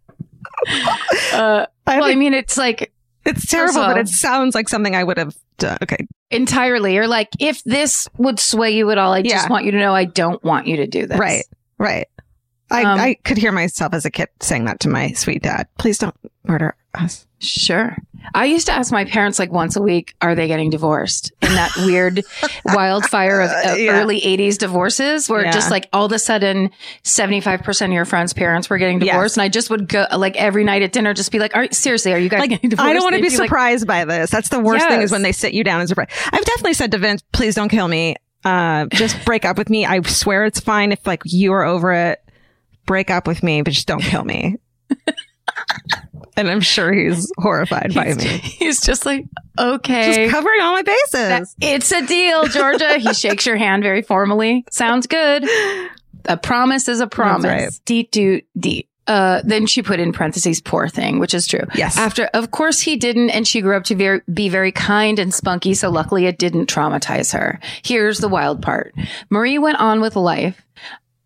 uh, 1.34 1.66
I 1.88 2.00
well, 2.00 2.10
I 2.10 2.16
mean, 2.16 2.34
it's 2.34 2.58
like 2.58 2.92
it's 3.26 3.46
terrible, 3.46 3.82
of 3.82 3.96
but 3.96 3.98
it 3.98 4.08
sounds 4.08 4.56
like 4.56 4.70
something 4.70 4.96
I 4.96 5.04
would 5.04 5.18
have 5.18 5.36
done. 5.58 5.78
Okay, 5.84 6.08
entirely, 6.32 6.98
or 6.98 7.08
like 7.08 7.30
if 7.40 7.64
this 7.64 8.08
would 8.18 8.40
sway 8.40 8.72
you 8.72 8.90
at 8.92 8.98
all, 8.98 9.14
I 9.14 9.22
just 9.22 9.50
want 9.50 9.66
you 9.66 9.72
to 9.72 9.80
know 9.80 9.94
I 9.94 10.06
don't 10.06 10.44
want 10.44 10.68
you 10.68 10.78
to 10.78 10.88
do 10.88 11.06
this. 11.08 11.20
right, 11.20 11.46
right. 11.78 12.08
I 12.72 12.84
Um, 12.84 13.00
I 13.00 13.14
could 13.24 13.38
hear 13.38 13.52
myself 13.52 13.94
as 13.94 14.06
a 14.06 14.12
kid 14.12 14.30
saying 14.42 14.66
that 14.66 14.80
to 14.82 14.90
my 14.90 15.12
sweet 15.14 15.42
dad. 15.44 15.68
Please 15.78 15.98
don't 15.98 16.16
murder 16.44 16.76
us. 16.94 17.26
Sure. 17.40 17.96
I 18.36 18.46
used 18.46 18.66
to 18.68 18.74
ask 18.74 18.92
my 18.92 19.06
parents 19.06 19.40
like 19.40 19.50
once 19.52 19.76
a 19.78 19.82
week, 19.82 20.14
are 20.22 20.36
they 20.36 20.48
getting 20.48 20.70
divorced? 20.70 21.32
In 21.42 21.54
that 21.54 21.72
weird 21.78 22.22
wildfire 22.66 23.42
of, 23.42 23.50
of 23.52 23.80
Yeah. 23.80 23.92
early 24.02 24.20
80s 24.20 24.58
divorces 24.58 25.30
where 25.30 25.46
Yeah. 25.46 25.52
just 25.52 25.72
like 25.72 25.88
all 25.94 26.06
of 26.06 26.12
a 26.12 26.20
sudden 26.20 26.70
75% 27.04 27.86
of 27.88 27.92
your 27.94 28.06
friends' 28.06 28.34
parents 28.34 28.70
were 28.70 28.78
getting 28.78 29.00
Yes. 29.02 29.14
divorced. 29.14 29.38
And 29.38 29.44
I 29.44 29.50
just 29.50 29.70
would 29.70 29.88
go 29.88 30.06
like 30.18 30.36
every 30.36 30.64
night 30.64 30.82
at 30.82 30.92
dinner, 30.92 31.14
just 31.14 31.32
be 31.32 31.40
like, 31.40 31.56
are, 31.56 31.68
seriously, 31.72 32.14
are 32.14 32.18
you 32.20 32.30
guys 32.30 32.42
Like, 32.42 32.50
getting 32.50 32.70
divorced? 32.72 32.90
I 32.90 32.94
don't 32.94 33.04
want 33.04 33.16
to 33.16 33.22
be 33.22 33.30
like, 33.30 33.38
surprised 33.48 33.88
by 33.88 34.06
this. 34.06 34.30
That's 34.30 34.50
the 34.50 34.60
worst 34.60 34.88
thing 34.88 35.02
is 35.02 35.12
when 35.12 35.22
they 35.22 35.32
sit 35.32 35.54
you 35.54 35.64
down 35.64 35.80
and 35.80 35.88
surprise. 35.90 36.10
I've 36.26 36.46
definitely 36.46 36.74
said 36.74 36.92
to 36.92 36.98
Vince, 36.98 37.24
please 37.32 37.56
don't 37.56 37.70
kill 37.70 37.88
me. 37.88 38.16
Uh, 38.44 38.86
just 38.88 39.24
break 39.26 39.46
up 39.46 39.58
with 39.58 39.70
me. 39.70 39.86
I 39.86 40.02
swear 40.02 40.46
it's 40.46 40.60
fine 40.60 40.92
if 40.92 41.06
like 41.08 41.22
you 41.26 41.54
are 41.54 41.64
over 41.64 41.92
it. 41.94 42.22
Break 42.90 43.12
up 43.12 43.28
with 43.28 43.44
me, 43.44 43.62
but 43.62 43.72
just 43.72 43.86
don't 43.86 44.02
kill 44.02 44.24
me. 44.24 44.56
and 46.36 46.50
I'm 46.50 46.60
sure 46.62 46.92
he's 46.92 47.32
horrified 47.38 47.94
by 47.94 48.16
me. 48.16 48.26
He's 48.40 48.82
just 48.82 49.06
like, 49.06 49.26
okay. 49.60 50.26
Just 50.26 50.32
covering 50.32 50.60
all 50.62 50.74
my 50.74 50.82
bases. 50.82 51.12
That- 51.12 51.44
it's 51.62 51.92
a 51.92 52.04
deal, 52.08 52.46
Georgia. 52.48 52.98
he 52.98 53.14
shakes 53.14 53.46
your 53.46 53.58
hand 53.58 53.84
very 53.84 54.02
formally. 54.02 54.66
Sounds 54.72 55.06
good. 55.06 55.48
A 56.26 56.36
promise 56.36 56.88
is 56.88 57.00
a 57.00 57.06
promise. 57.06 57.46
right. 57.46 57.70
Deet 57.86 58.12
doot 58.12 58.46
deet. 58.58 58.90
Uh, 59.06 59.44
then 59.46 59.68
she 59.68 59.84
put 59.84 60.00
in 60.00 60.12
parentheses, 60.12 60.60
poor 60.60 60.88
thing, 60.88 61.20
which 61.20 61.36
is 61.36 61.46
true. 61.46 61.66
Yes. 61.76 61.96
After, 61.96 62.26
of 62.34 62.50
course 62.50 62.80
he 62.80 62.96
didn't, 62.96 63.30
and 63.30 63.48
she 63.48 63.62
grew 63.62 63.78
up 63.78 63.84
to 63.86 63.96
very, 63.96 64.22
be 64.34 64.50
very 64.50 64.72
kind 64.72 65.20
and 65.20 65.32
spunky, 65.32 65.76
so 65.76 65.92
luckily 65.92 66.26
it 66.26 66.40
didn't 66.40 66.68
traumatize 66.70 67.34
her. 67.34 67.60
Here's 67.84 68.18
the 68.18 68.28
wild 68.30 68.62
part. 68.64 68.96
Marie 69.30 69.60
went 69.60 69.80
on 69.80 70.02
with 70.02 70.16
life. 70.16 70.60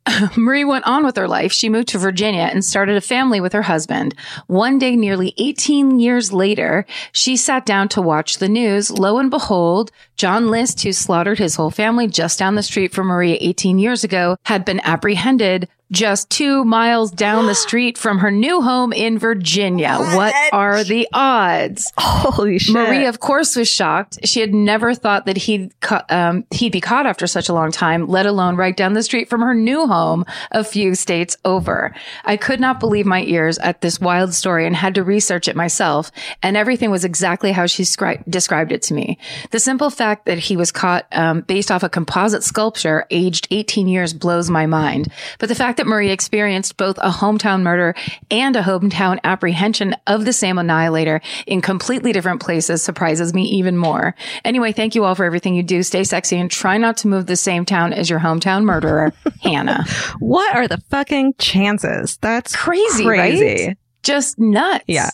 Marie 0.38 0.66
went 0.66 0.86
on 0.86 1.06
with 1.06 1.16
her 1.16 1.28
life. 1.28 1.52
She 1.52 1.70
moved 1.70 1.90
to 1.90 1.98
Virginia 1.98 2.50
and 2.52 2.64
started 2.64 2.98
a 2.98 3.02
family 3.02 3.40
with 3.40 3.54
her 3.54 3.62
husband. 3.62 4.16
One 4.48 4.78
day, 4.78 4.96
nearly 4.96 5.34
18 5.38 6.00
years 6.00 6.34
later, 6.34 6.86
she 7.12 7.38
sat 7.38 7.66
down 7.66 7.90
to 7.90 8.02
watch 8.02 8.38
the 8.38 8.50
news. 8.50 8.92
Lo 8.92 9.18
and 9.18 9.30
behold, 9.30 9.92
John 10.18 10.50
List, 10.50 10.84
who 10.84 10.92
slaughtered 10.92 11.40
his 11.40 11.56
whole 11.56 11.72
family 11.72 12.08
just 12.08 12.38
down 12.38 12.56
the 12.56 12.64
street 12.64 12.94
from 12.94 13.08
Maria 13.08 13.38
18 13.40 13.80
years 13.80 14.04
ago, 14.04 14.36
had 14.44 14.66
been 14.66 14.82
apprehended 14.82 15.70
just 15.94 16.30
two 16.30 16.66
miles 16.66 17.12
down 17.12 17.46
the 17.46 17.56
street 17.68 17.98
from 17.98 18.20
her 18.20 18.32
new 18.32 18.62
home 18.62 18.92
in 18.92 19.18
Virginia. 19.18 19.98
What, 19.98 20.16
what 20.16 20.54
are 20.54 20.84
the 20.84 21.08
odds? 21.14 21.92
Holy 21.98 22.60
shit. 22.60 22.74
Marie, 22.74 23.06
of 23.06 23.20
course, 23.20 23.56
was 23.56 23.70
shocked. 23.70 24.20
She 24.26 24.40
had 24.42 24.54
never 24.54 24.94
thought 24.94 25.26
that 25.28 25.38
he'd, 25.38 25.80
ca- 25.80 26.06
um, 26.10 26.46
he'd 26.52 26.72
be 26.72 26.82
caught 26.82 27.06
after 27.06 27.28
such 27.28 27.48
a 27.48 27.54
long 27.54 27.72
time, 27.72 28.08
let 28.08 28.26
alone 28.26 28.56
right 28.56 28.76
down 28.76 28.94
the 28.94 29.04
street 29.04 29.30
from 29.30 29.42
her 29.42 29.54
new 29.54 29.88
home 29.88 30.26
a 30.52 30.64
few 30.64 30.96
states 30.96 31.38
over. 31.46 31.96
I 32.26 32.36
could 32.38 32.60
not 32.60 32.80
believe 32.80 33.06
my 33.06 33.22
ears 33.24 33.58
at 33.60 33.82
this 33.82 34.02
wild 34.02 34.34
story 34.34 34.66
and 34.66 34.76
had 34.76 34.96
to 34.96 35.04
research 35.04 35.48
it 35.48 35.56
myself. 35.56 36.12
And 36.42 36.58
everything 36.58 36.92
was 36.92 37.06
exactly 37.06 37.52
how 37.52 37.68
she 37.68 37.84
scri- 37.84 38.24
described 38.30 38.72
it 38.72 38.82
to 38.84 38.94
me. 38.94 39.18
The 39.52 39.60
simple 39.60 39.90
fact 39.90 40.26
that 40.26 40.40
he 40.40 40.58
was 40.58 40.72
caught, 40.72 41.06
um, 41.12 41.42
based 41.42 41.72
off 41.72 41.84
a 41.84 41.90
composite 41.90 42.44
sculpture 42.44 43.06
aged 43.12 43.48
18 43.52 43.88
years 43.88 44.14
blows 44.14 44.50
my 44.50 44.66
mind. 44.66 45.08
But 45.38 45.50
the 45.50 45.56
fact 45.56 45.78
that 45.78 45.83
that 45.84 45.90
Marie 45.90 46.12
experienced 46.12 46.78
both 46.78 46.98
a 47.00 47.10
hometown 47.10 47.62
murder 47.62 47.94
and 48.32 48.56
a 48.56 48.62
hometown 48.62 49.20
apprehension 49.26 49.94
of 50.08 50.24
the 50.24 50.32
same 50.32 50.58
annihilator 50.58 51.20
in 51.46 51.60
completely 51.60 52.14
different 52.14 52.42
places 52.42 52.82
surprises 52.82 53.34
me 53.34 53.44
even 53.44 53.78
more. 53.78 54.16
Anyway, 54.46 54.72
thank 54.72 54.96
you 54.96 55.04
all 55.04 55.14
for 55.14 55.26
everything 55.26 55.56
you 55.56 55.64
do. 55.64 55.84
Stay 55.84 56.06
sexy 56.06 56.38
and 56.38 56.50
try 56.50 56.78
not 56.78 56.96
to 56.98 57.10
move 57.10 57.26
the 57.26 57.36
same 57.36 57.66
town 57.66 57.92
as 57.92 58.10
your 58.10 58.20
hometown 58.20 58.64
murderer, 58.64 59.12
Hannah. 59.42 59.84
What 60.20 60.56
are 60.56 60.70
the 60.70 60.78
fucking 60.90 61.34
chances? 61.38 62.18
That's 62.18 62.56
crazy, 62.56 63.04
crazy. 63.04 63.68
right? 63.68 63.78
Just 64.04 64.40
nuts. 64.40 64.86
Yeah. 64.88 65.10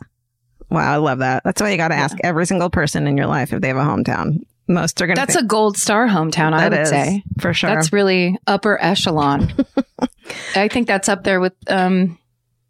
Wow, 0.69 0.93
I 0.93 0.97
love 0.97 1.19
that. 1.19 1.43
That's 1.43 1.59
why 1.59 1.71
you 1.71 1.77
got 1.77 1.87
to 1.87 1.95
ask 1.95 2.15
every 2.23 2.45
single 2.45 2.69
person 2.69 3.07
in 3.07 3.17
your 3.17 3.25
life 3.25 3.53
if 3.53 3.61
they 3.61 3.69
have 3.69 3.77
a 3.77 3.81
hometown. 3.81 4.41
Most 4.67 5.01
are 5.01 5.07
going 5.07 5.15
to. 5.15 5.21
That's 5.21 5.33
think- 5.33 5.45
a 5.45 5.47
gold 5.47 5.77
star 5.77 6.07
hometown, 6.07 6.53
I 6.53 6.69
would 6.69 6.77
is, 6.77 6.89
say. 6.89 7.23
For 7.39 7.55
sure. 7.55 7.73
That's 7.73 7.91
really 7.91 8.37
upper 8.45 8.79
echelon. 8.79 9.51
I 10.55 10.67
think 10.67 10.87
that's 10.87 11.09
up 11.09 11.23
there 11.23 11.39
with 11.39 11.53
um, 11.67 12.17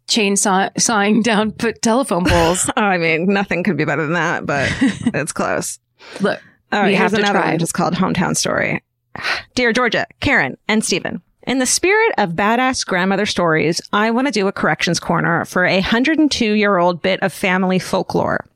chainsaw 0.08 0.70
sawing 0.80 1.22
down 1.22 1.52
put 1.52 1.82
telephone 1.82 2.24
poles. 2.24 2.70
I 2.76 2.98
mean, 2.98 3.26
nothing 3.26 3.62
could 3.62 3.76
be 3.76 3.84
better 3.84 4.02
than 4.02 4.14
that, 4.14 4.46
but 4.46 4.68
it's 5.14 5.32
close. 5.32 5.78
Look, 6.20 6.40
All 6.72 6.80
right, 6.80 6.88
we 6.88 6.94
here's 6.96 7.12
have 7.12 7.20
another 7.20 7.38
try. 7.38 7.50
one 7.50 7.58
just 7.58 7.74
called 7.74 7.94
Hometown 7.94 8.36
Story. 8.36 8.82
Dear 9.54 9.72
Georgia, 9.72 10.06
Karen, 10.20 10.56
and 10.68 10.84
Steven. 10.84 11.22
In 11.46 11.58
the 11.58 11.66
spirit 11.66 12.12
of 12.18 12.32
badass 12.32 12.86
grandmother 12.86 13.26
stories, 13.26 13.80
I 13.92 14.10
want 14.10 14.26
to 14.26 14.32
do 14.32 14.46
a 14.46 14.52
corrections 14.52 15.00
corner 15.00 15.44
for 15.46 15.64
a 15.64 15.74
102 15.76 16.52
year 16.52 16.76
old 16.78 17.02
bit 17.02 17.22
of 17.22 17.32
family 17.32 17.78
folklore. 17.78 18.46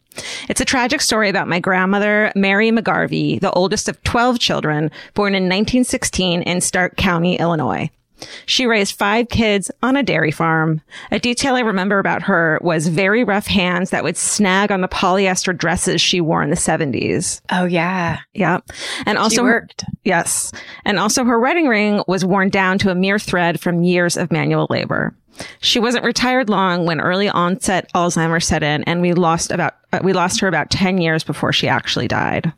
It's 0.49 0.61
a 0.61 0.65
tragic 0.65 1.01
story 1.01 1.29
about 1.29 1.49
my 1.49 1.59
grandmother, 1.59 2.31
Mary 2.37 2.71
McGarvey, 2.71 3.41
the 3.41 3.51
oldest 3.53 3.89
of 3.89 4.01
12 4.05 4.39
children, 4.39 4.91
born 5.15 5.35
in 5.35 5.45
1916 5.45 6.43
in 6.43 6.61
Stark 6.61 6.97
County, 6.97 7.37
Illinois. 7.37 7.91
She 8.47 8.66
raised 8.66 8.97
five 8.97 9.28
kids 9.28 9.71
on 9.83 9.97
a 9.97 10.02
dairy 10.02 10.30
farm. 10.30 10.80
A 11.11 11.18
detail 11.18 11.54
I 11.56 11.61
remember 11.61 11.99
about 11.99 12.23
her 12.23 12.59
was 12.62 12.88
very 12.88 13.25
rough 13.25 13.47
hands 13.47 13.90
that 13.90 14.04
would 14.04 14.16
snag 14.16 14.71
on 14.71 14.80
the 14.80 14.88
polyester 14.88 15.56
dresses 15.56 16.00
she 16.00 16.21
wore 16.21 16.42
in 16.42 16.50
the 16.50 16.56
70s. 16.56 17.40
Oh 17.50 17.64
yeah, 17.64 18.18
Yeah. 18.33 18.61
And 19.06 19.18
also 19.18 19.37
she 19.37 19.42
worked. 19.42 19.85
Yes. 20.04 20.52
And 20.85 20.99
also 20.99 21.25
her 21.25 21.40
wedding 21.40 21.66
ring 21.66 22.02
was 22.06 22.25
worn 22.25 22.50
down 22.50 22.78
to 22.78 22.90
a 22.90 22.94
mere 22.94 23.18
thread 23.18 23.61
from 23.61 23.83
years 23.83 24.16
of 24.16 24.30
manual 24.30 24.66
labor. 24.71 25.14
She 25.61 25.80
wasn't 25.80 26.04
retired 26.04 26.49
long 26.49 26.87
when 26.87 27.00
early 27.00 27.28
onset 27.28 27.90
Alzheimer's 27.94 28.47
set 28.47 28.62
in 28.62 28.85
and 28.85 29.00
we 29.00 29.14
lost 29.14 29.50
about, 29.50 29.75
uh, 29.92 30.00
we 30.02 30.12
lost 30.12 30.40
her 30.40 30.49
about 30.49 30.71
10 30.71 30.99
years 30.99 31.25
before 31.25 31.52
she 31.52 31.66
actually 31.66 32.06
died. 32.06 32.52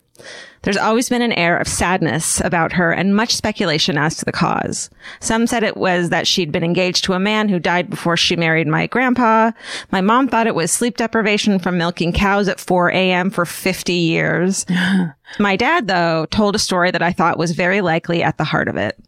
There's 0.62 0.76
always 0.76 1.08
been 1.08 1.23
an 1.23 1.32
air 1.32 1.56
of 1.56 1.68
sadness 1.68 2.40
about 2.40 2.73
her 2.73 2.90
and 2.90 3.14
much 3.14 3.37
speculation 3.37 3.96
as 3.96 4.16
to 4.16 4.25
the 4.25 4.32
cause. 4.32 4.90
Some 5.20 5.46
said 5.46 5.62
it 5.62 5.76
was 5.76 6.11
that 6.11 6.26
she'd 6.26 6.50
been 6.50 6.64
engaged 6.64 7.04
to 7.04 7.12
a 7.12 7.20
man 7.20 7.49
who 7.49 7.61
died 7.61 7.88
before 7.88 8.16
she 8.16 8.35
married 8.35 8.66
my 8.66 8.88
grandpa. 8.88 9.52
My 9.92 10.00
mom 10.00 10.26
thought 10.26 10.49
it 10.49 10.56
was 10.56 10.73
sleep 10.73 10.96
deprivation 10.96 11.58
from 11.58 11.78
milking 11.78 12.12
cows 12.12 12.49
at 12.49 12.58
4 12.58 12.90
a.m. 12.90 13.30
for 13.30 13.46
50 13.46 13.92
years. 13.92 14.66
my 15.38 15.54
dad, 15.54 15.87
though, 15.87 16.26
told 16.30 16.56
a 16.56 16.58
story 16.58 16.90
that 16.90 17.02
I 17.02 17.12
thought 17.12 17.38
was 17.38 17.52
very 17.52 17.80
likely 17.80 18.23
at 18.23 18.37
the 18.37 18.44
heart 18.44 18.66
of 18.68 18.76
it. 18.76 18.99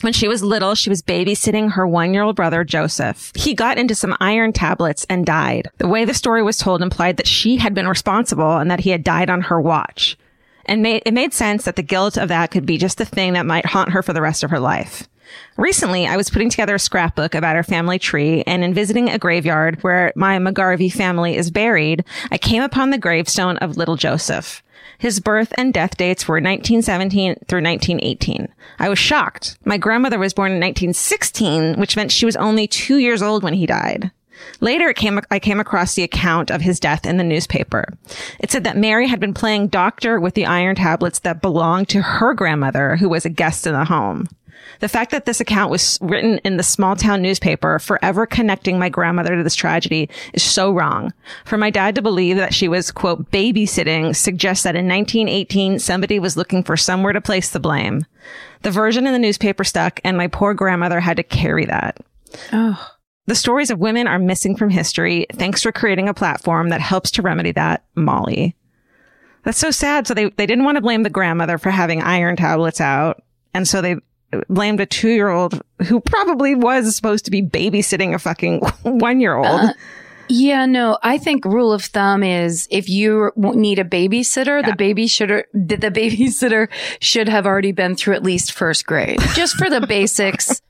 When 0.00 0.12
she 0.14 0.28
was 0.28 0.42
little, 0.42 0.74
she 0.74 0.88
was 0.88 1.02
babysitting 1.02 1.72
her 1.72 1.86
one 1.86 2.14
year 2.14 2.22
old 2.22 2.36
brother, 2.36 2.64
Joseph. 2.64 3.32
He 3.34 3.54
got 3.54 3.76
into 3.76 3.94
some 3.94 4.16
iron 4.18 4.52
tablets 4.52 5.04
and 5.10 5.26
died. 5.26 5.68
The 5.78 5.88
way 5.88 6.04
the 6.04 6.14
story 6.14 6.42
was 6.42 6.56
told 6.56 6.80
implied 6.80 7.18
that 7.18 7.26
she 7.26 7.58
had 7.58 7.74
been 7.74 7.86
responsible 7.86 8.56
and 8.56 8.70
that 8.70 8.80
he 8.80 8.90
had 8.90 9.04
died 9.04 9.28
on 9.28 9.42
her 9.42 9.60
watch. 9.60 10.16
And 10.70 10.82
made, 10.82 11.02
it 11.04 11.12
made 11.12 11.34
sense 11.34 11.64
that 11.64 11.74
the 11.74 11.82
guilt 11.82 12.16
of 12.16 12.28
that 12.28 12.52
could 12.52 12.64
be 12.64 12.78
just 12.78 12.96
the 12.96 13.04
thing 13.04 13.32
that 13.32 13.44
might 13.44 13.66
haunt 13.66 13.90
her 13.90 14.04
for 14.04 14.12
the 14.12 14.22
rest 14.22 14.44
of 14.44 14.50
her 14.52 14.60
life. 14.60 15.08
Recently, 15.56 16.06
I 16.06 16.16
was 16.16 16.30
putting 16.30 16.48
together 16.48 16.76
a 16.76 16.78
scrapbook 16.78 17.34
about 17.34 17.56
our 17.56 17.64
family 17.64 17.98
tree, 17.98 18.44
and 18.46 18.62
in 18.62 18.72
visiting 18.72 19.10
a 19.10 19.18
graveyard 19.18 19.82
where 19.82 20.12
my 20.14 20.38
McGarvey 20.38 20.92
family 20.92 21.36
is 21.36 21.50
buried, 21.50 22.04
I 22.30 22.38
came 22.38 22.62
upon 22.62 22.90
the 22.90 22.98
gravestone 22.98 23.56
of 23.56 23.76
little 23.76 23.96
Joseph. 23.96 24.62
His 24.96 25.18
birth 25.18 25.52
and 25.58 25.74
death 25.74 25.96
dates 25.96 26.28
were 26.28 26.36
1917 26.36 27.34
through 27.48 27.62
1918. 27.62 28.46
I 28.78 28.88
was 28.88 28.98
shocked. 28.98 29.58
My 29.64 29.76
grandmother 29.76 30.20
was 30.20 30.34
born 30.34 30.52
in 30.52 30.60
1916, 30.60 31.80
which 31.80 31.96
meant 31.96 32.12
she 32.12 32.26
was 32.26 32.36
only 32.36 32.68
two 32.68 32.98
years 32.98 33.22
old 33.22 33.42
when 33.42 33.54
he 33.54 33.66
died. 33.66 34.12
Later, 34.60 34.88
it 34.88 34.96
came, 34.96 35.20
I 35.30 35.38
came 35.38 35.60
across 35.60 35.94
the 35.94 36.02
account 36.02 36.50
of 36.50 36.60
his 36.60 36.80
death 36.80 37.06
in 37.06 37.16
the 37.16 37.24
newspaper. 37.24 37.86
It 38.38 38.50
said 38.50 38.64
that 38.64 38.76
Mary 38.76 39.08
had 39.08 39.20
been 39.20 39.34
playing 39.34 39.68
doctor 39.68 40.20
with 40.20 40.34
the 40.34 40.46
iron 40.46 40.76
tablets 40.76 41.20
that 41.20 41.42
belonged 41.42 41.88
to 41.90 42.02
her 42.02 42.34
grandmother, 42.34 42.96
who 42.96 43.08
was 43.08 43.24
a 43.24 43.30
guest 43.30 43.66
in 43.66 43.72
the 43.72 43.84
home. 43.84 44.28
The 44.80 44.88
fact 44.88 45.10
that 45.10 45.26
this 45.26 45.40
account 45.40 45.70
was 45.70 45.98
written 46.00 46.38
in 46.38 46.56
the 46.56 46.62
small 46.62 46.96
town 46.96 47.22
newspaper, 47.22 47.78
forever 47.78 48.26
connecting 48.26 48.78
my 48.78 48.88
grandmother 48.88 49.36
to 49.36 49.42
this 49.42 49.54
tragedy, 49.54 50.08
is 50.32 50.42
so 50.42 50.72
wrong. 50.72 51.12
For 51.44 51.58
my 51.58 51.70
dad 51.70 51.94
to 51.96 52.02
believe 52.02 52.36
that 52.36 52.54
she 52.54 52.68
was, 52.68 52.90
quote, 52.90 53.30
babysitting 53.30 54.16
suggests 54.16 54.64
that 54.64 54.76
in 54.76 54.88
1918, 54.88 55.78
somebody 55.78 56.18
was 56.18 56.36
looking 56.36 56.62
for 56.62 56.76
somewhere 56.76 57.12
to 57.12 57.20
place 57.20 57.50
the 57.50 57.60
blame. 57.60 58.06
The 58.62 58.70
version 58.70 59.06
in 59.06 59.12
the 59.12 59.18
newspaper 59.18 59.64
stuck, 59.64 60.00
and 60.04 60.16
my 60.16 60.28
poor 60.28 60.54
grandmother 60.54 61.00
had 61.00 61.16
to 61.18 61.22
carry 61.22 61.66
that. 61.66 61.98
Oh, 62.52 62.90
The 63.30 63.36
stories 63.36 63.70
of 63.70 63.78
women 63.78 64.08
are 64.08 64.18
missing 64.18 64.56
from 64.56 64.70
history. 64.70 65.24
Thanks 65.34 65.62
for 65.62 65.70
creating 65.70 66.08
a 66.08 66.14
platform 66.14 66.70
that 66.70 66.80
helps 66.80 67.12
to 67.12 67.22
remedy 67.22 67.52
that, 67.52 67.84
Molly. 67.94 68.56
That's 69.44 69.56
so 69.56 69.70
sad. 69.70 70.08
So 70.08 70.14
they, 70.14 70.30
they 70.30 70.46
didn't 70.46 70.64
want 70.64 70.78
to 70.78 70.82
blame 70.82 71.04
the 71.04 71.10
grandmother 71.10 71.56
for 71.56 71.70
having 71.70 72.02
iron 72.02 72.34
tablets 72.34 72.80
out. 72.80 73.22
And 73.54 73.68
so 73.68 73.80
they 73.82 73.98
blamed 74.48 74.80
a 74.80 74.86
two 74.86 75.10
year 75.10 75.28
old 75.28 75.62
who 75.86 76.00
probably 76.00 76.56
was 76.56 76.96
supposed 76.96 77.24
to 77.26 77.30
be 77.30 77.40
babysitting 77.40 78.14
a 78.14 78.18
fucking 78.18 78.62
one 78.82 79.20
year 79.20 79.36
old. 79.36 79.46
Uh-huh. 79.46 79.74
Yeah. 80.30 80.66
No, 80.66 80.98
I 81.02 81.18
think 81.18 81.44
rule 81.44 81.72
of 81.72 81.82
thumb 81.84 82.22
is 82.22 82.66
if 82.70 82.88
you 82.88 83.32
need 83.36 83.78
a 83.78 83.84
babysitter, 83.84 84.64
the 84.64 84.72
babysitter, 84.72 85.44
the, 85.52 85.76
the 85.76 85.90
babysitter 85.90 86.68
should 87.00 87.28
have 87.28 87.46
already 87.46 87.72
been 87.72 87.96
through 87.96 88.14
at 88.14 88.22
least 88.22 88.52
first 88.52 88.86
grade, 88.86 89.18
just 89.34 89.56
for 89.56 89.68
the 89.68 89.80
basics. 89.86 90.62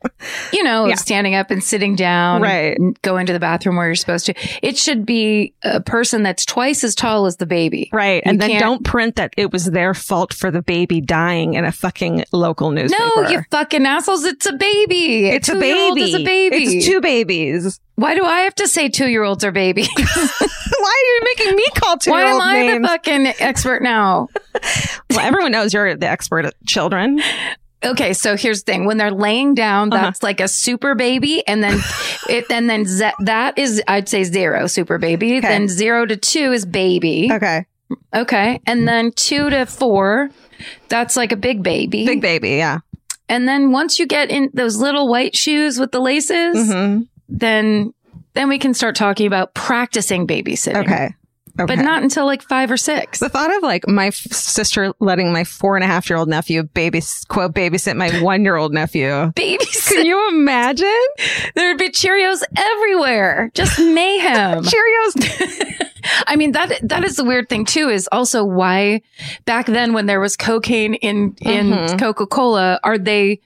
You 0.52 0.62
know, 0.64 0.86
Yeah. 0.86 0.94
standing 0.96 1.34
up 1.34 1.50
and 1.50 1.62
sitting 1.62 1.94
down, 1.96 2.42
Right. 2.42 2.76
Go 3.02 3.16
into 3.16 3.32
the 3.32 3.40
bathroom 3.40 3.76
where 3.76 3.86
you're 3.86 3.94
supposed 3.94 4.26
to. 4.26 4.34
It 4.62 4.76
should 4.76 5.06
be 5.06 5.54
a 5.62 5.80
person 5.80 6.22
that's 6.22 6.44
twice 6.44 6.84
as 6.84 6.94
tall 6.94 7.26
as 7.26 7.36
the 7.36 7.46
baby. 7.46 7.88
Right. 7.92 8.22
You 8.24 8.30
And 8.30 8.40
then 8.40 8.58
don't 8.60 8.84
print 8.84 9.16
that 9.16 9.32
it 9.36 9.52
was 9.52 9.66
their 9.66 9.94
fault 9.94 10.34
for 10.34 10.50
the 10.50 10.62
baby 10.62 11.00
dying 11.00 11.54
in 11.54 11.64
a 11.64 11.72
fucking 11.72 12.24
local 12.32 12.70
newspaper. 12.70 13.22
No, 13.22 13.28
you 13.30 13.42
fucking 13.50 13.86
assholes! 13.86 14.24
It's 14.24 14.46
a 14.46 14.52
baby. 14.52 15.28
it's 15.28 15.48
a 15.48 15.54
baby. 15.54 16.02
Is 16.02 16.14
a 16.14 16.24
baby. 16.24 16.56
It's 16.56 16.86
two 16.86 17.00
babies. 17.00 17.80
Why 18.00 18.14
do 18.14 18.25
I 18.25 18.40
have 18.40 18.54
to 18.57 18.66
say 18.69 18.88
two 18.88 19.09
year 19.09 19.23
olds 19.25 19.45
are 19.45 19.52
babies? 19.52 19.88
Why 19.97 20.07
are 20.40 21.07
you 21.14 21.21
making 21.37 21.57
me 21.57 21.64
call 21.75 21.99
two 21.99 22.11
year 22.11 22.26
olds? 22.33 22.38
Why 22.38 22.54
am 22.57 22.64
I 22.64 22.66
names? 22.73 22.83
the 22.83 22.88
fucking 22.88 23.26
expert 23.40 23.83
now? 23.83 24.28
well, 25.11 25.21
everyone 25.21 25.52
knows 25.52 25.75
you're 25.75 25.95
the 25.97 26.09
expert 26.09 26.47
at 26.47 26.54
children. 26.66 27.21
Okay, 27.85 28.12
so 28.14 28.37
here's 28.37 28.62
the 28.62 28.73
thing: 28.73 28.87
when 28.87 28.97
they're 28.97 29.11
laying 29.11 29.54
down, 29.54 29.92
Uh-huh. 29.92 30.02
that's 30.04 30.23
like 30.23 30.40
a 30.40 30.49
super 30.49 30.95
baby, 30.95 31.47
and 31.47 31.62
then 31.62 31.78
it, 32.28 32.45
and 32.50 32.71
then 32.71 32.85
ze- 32.87 33.12
that 33.21 33.59
is, 33.59 33.83
I'd 33.88 34.09
say 34.09 34.25
zero 34.25 34.66
super 34.66 34.99
baby. 34.99 35.38
Okay. 35.38 35.49
Then 35.49 35.69
zero 35.69 36.07
to 36.07 36.16
two 36.16 36.52
is 36.52 36.64
baby. 36.66 37.28
Okay. 37.30 37.66
Okay, 38.14 38.61
and 38.66 38.87
then 38.87 39.12
two 39.12 39.50
to 39.50 39.66
four, 39.66 40.30
that's 40.88 41.16
like 41.16 41.33
a 41.33 41.37
big 41.37 41.62
baby. 41.62 42.07
Big 42.07 42.21
baby. 42.23 42.50
Yeah. 42.50 42.78
and 43.28 43.47
then 43.49 43.73
once 43.73 43.99
you 43.99 44.07
get 44.07 44.30
in 44.30 44.49
those 44.54 44.76
little 44.76 45.09
white 45.09 45.35
shoes 45.37 45.78
with 45.78 45.90
the 45.92 46.00
laces, 46.00 46.73
hmm 46.73 47.00
then 47.30 47.94
then 48.34 48.49
we 48.49 48.58
can 48.58 48.75
start 48.75 48.94
talking 48.96 49.26
about 49.26 49.54
practicing 49.54 50.26
babysitting. 50.26 50.84
Okay. 50.84 51.14
but 51.56 51.78
not 51.78 52.02
until 52.02 52.25
like 52.26 52.42
five 52.42 52.70
or 52.70 52.76
six. 52.76 53.18
The 53.18 53.28
thought 53.28 53.54
of 53.54 53.62
like 53.62 53.87
my 53.88 54.06
f- 54.06 54.14
sister 54.14 54.94
letting 55.00 55.32
my 55.32 55.44
four 55.44 55.76
and 55.76 55.82
a 55.84 55.87
half 55.87 56.08
year 56.08 56.16
old 56.18 56.28
nephew 56.28 56.62
baby 56.62 57.02
quote 57.28 57.52
babysit 57.54 57.96
my 57.96 58.08
one 58.22 58.44
year 58.44 58.56
old 58.56 58.72
nephew. 58.72 59.32
Babies. 59.34 59.88
Can 59.88 60.06
you 60.06 60.28
imagine? 60.30 60.88
There'd 61.56 61.76
be 61.76 61.90
Cheerios 61.90 62.42
everywhere. 62.56 63.50
Just 63.54 63.78
mayhem. 63.78 64.62
Cheerios. 64.64 65.87
I 66.26 66.37
mean 66.37 66.52
that 66.52 66.78
that 66.88 67.04
is 67.04 67.16
the 67.16 67.25
weird 67.25 67.49
thing 67.49 67.64
too 67.66 67.88
is 67.90 68.08
also 68.10 68.42
why 68.44 69.02
back 69.44 69.66
then 69.66 69.92
when 69.92 70.06
there 70.06 70.20
was 70.20 70.37
cocaine 70.37 70.94
in 70.94 71.37
in 71.42 71.70
Mhm. 71.72 71.99
Coca-Cola 71.99 72.80
are 72.82 72.96
they 72.96 73.40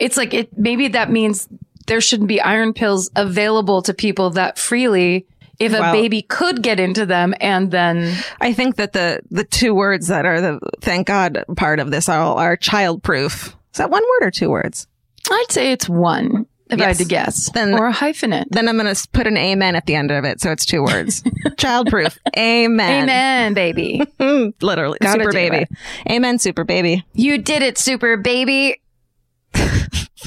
it's 0.00 0.16
like 0.16 0.34
it 0.34 0.56
maybe 0.58 0.88
that 0.88 1.10
means 1.10 1.46
there 1.92 2.00
shouldn't 2.00 2.26
be 2.28 2.40
iron 2.40 2.72
pills 2.72 3.10
available 3.16 3.82
to 3.82 3.92
people 3.92 4.30
that 4.30 4.58
freely 4.58 5.26
if 5.58 5.74
a 5.74 5.78
Well- 5.80 5.92
baby 5.92 6.22
could 6.22 6.62
get 6.62 6.80
into 6.80 7.04
them 7.04 7.34
and 7.38 7.70
then 7.70 8.16
I 8.40 8.54
think 8.54 8.76
that 8.76 8.94
the 8.94 9.20
the 9.30 9.44
two 9.44 9.74
words 9.74 10.06
that 10.08 10.24
are 10.24 10.40
the 10.40 10.58
thank 10.80 11.06
God 11.06 11.44
part 11.54 11.80
of 11.80 11.90
this 11.90 12.08
all 12.08 12.38
are 12.38 12.56
childproof. 12.56 13.48
Is 13.48 13.76
that 13.76 13.90
one 13.90 14.02
word 14.02 14.26
or 14.26 14.30
two 14.30 14.48
words? 14.48 14.86
I'd 15.30 15.50
say 15.50 15.70
it's 15.72 15.86
one 15.86 16.46
if 16.70 16.80
I 16.80 16.84
had 16.86 16.96
to 16.96 17.04
guess 17.04 17.50
Then- 17.52 17.74
or 17.74 17.88
a 17.88 17.92
hyphenate. 17.92 18.46
Then 18.50 18.68
I'm 18.68 18.78
going 18.78 18.92
to 18.94 19.08
put 19.12 19.26
an 19.26 19.36
amen 19.36 19.76
at 19.76 19.84
the 19.84 19.94
end 19.94 20.10
of 20.10 20.24
it. 20.24 20.40
So 20.40 20.50
it's 20.50 20.64
two 20.64 20.82
words. 20.82 21.22
Childproof. 21.60 22.16
Amen. 22.36 23.02
Amen, 23.02 23.52
baby. 23.52 24.00
Literally. 24.62 24.96
Gotta 25.02 25.20
super 25.20 25.32
baby. 25.32 25.56
it. 25.58 25.68
Amen, 26.10 26.38
super 26.38 26.64
baby. 26.64 27.04
You 27.12 27.36
did 27.36 27.62
it, 27.62 27.76
super 27.76 28.16
baby. 28.16 28.80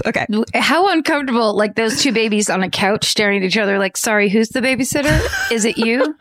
Okay. 0.05 0.25
How 0.53 0.89
uncomfortable, 0.91 1.53
like 1.55 1.75
those 1.75 2.01
two 2.01 2.11
babies 2.11 2.49
on 2.49 2.63
a 2.63 2.69
couch 2.69 3.05
staring 3.05 3.41
at 3.43 3.47
each 3.47 3.57
other, 3.57 3.77
like, 3.79 3.97
sorry, 3.97 4.29
who's 4.29 4.49
the 4.49 4.61
babysitter? 4.61 5.51
Is 5.51 5.65
it 5.65 5.77
you? 5.77 6.15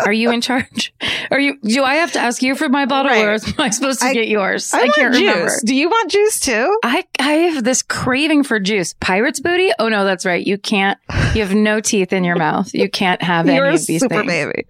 Are 0.00 0.12
you 0.12 0.30
in 0.30 0.40
charge? 0.40 0.94
Are 1.30 1.40
you, 1.40 1.58
do 1.62 1.82
I 1.84 1.96
have 1.96 2.12
to 2.12 2.18
ask 2.20 2.42
you 2.42 2.54
for 2.54 2.68
my 2.68 2.86
bottle 2.86 3.12
or 3.12 3.26
Right. 3.32 3.48
am 3.48 3.54
I 3.58 3.70
supposed 3.70 4.00
to 4.00 4.06
I- 4.06 4.14
get 4.14 4.28
yours? 4.28 4.72
I, 4.72 4.82
want 4.82 4.94
can't 4.94 5.12
juice. 5.14 5.20
remember. 5.22 5.52
Do 5.64 5.74
you 5.74 5.88
want 5.88 6.10
juice 6.10 6.40
too? 6.40 6.78
I, 6.84 7.04
I 7.18 7.32
have 7.32 7.64
this 7.64 7.82
craving 7.82 8.44
for 8.44 8.60
juice. 8.60 8.94
Pirate's 9.00 9.40
booty? 9.40 9.70
Oh 9.78 9.88
no, 9.88 10.04
that's 10.04 10.24
right. 10.24 10.44
You 10.46 10.56
can't, 10.58 10.98
you 11.34 11.42
have 11.42 11.54
no 11.54 11.80
teeth 11.80 12.12
in 12.12 12.24
your 12.24 12.36
mouth. 12.36 12.72
You 12.74 12.88
can't 12.88 13.20
have 13.22 13.48
any 13.48 13.58
of 13.58 13.86
these 13.86 14.00
super 14.00 14.16
things. 14.20 14.26
baby. 14.26 14.66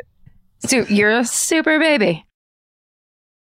So 0.61 0.79
you're 0.89 1.11
a 1.19 1.25
super 1.25 1.79
baby. 1.79 2.25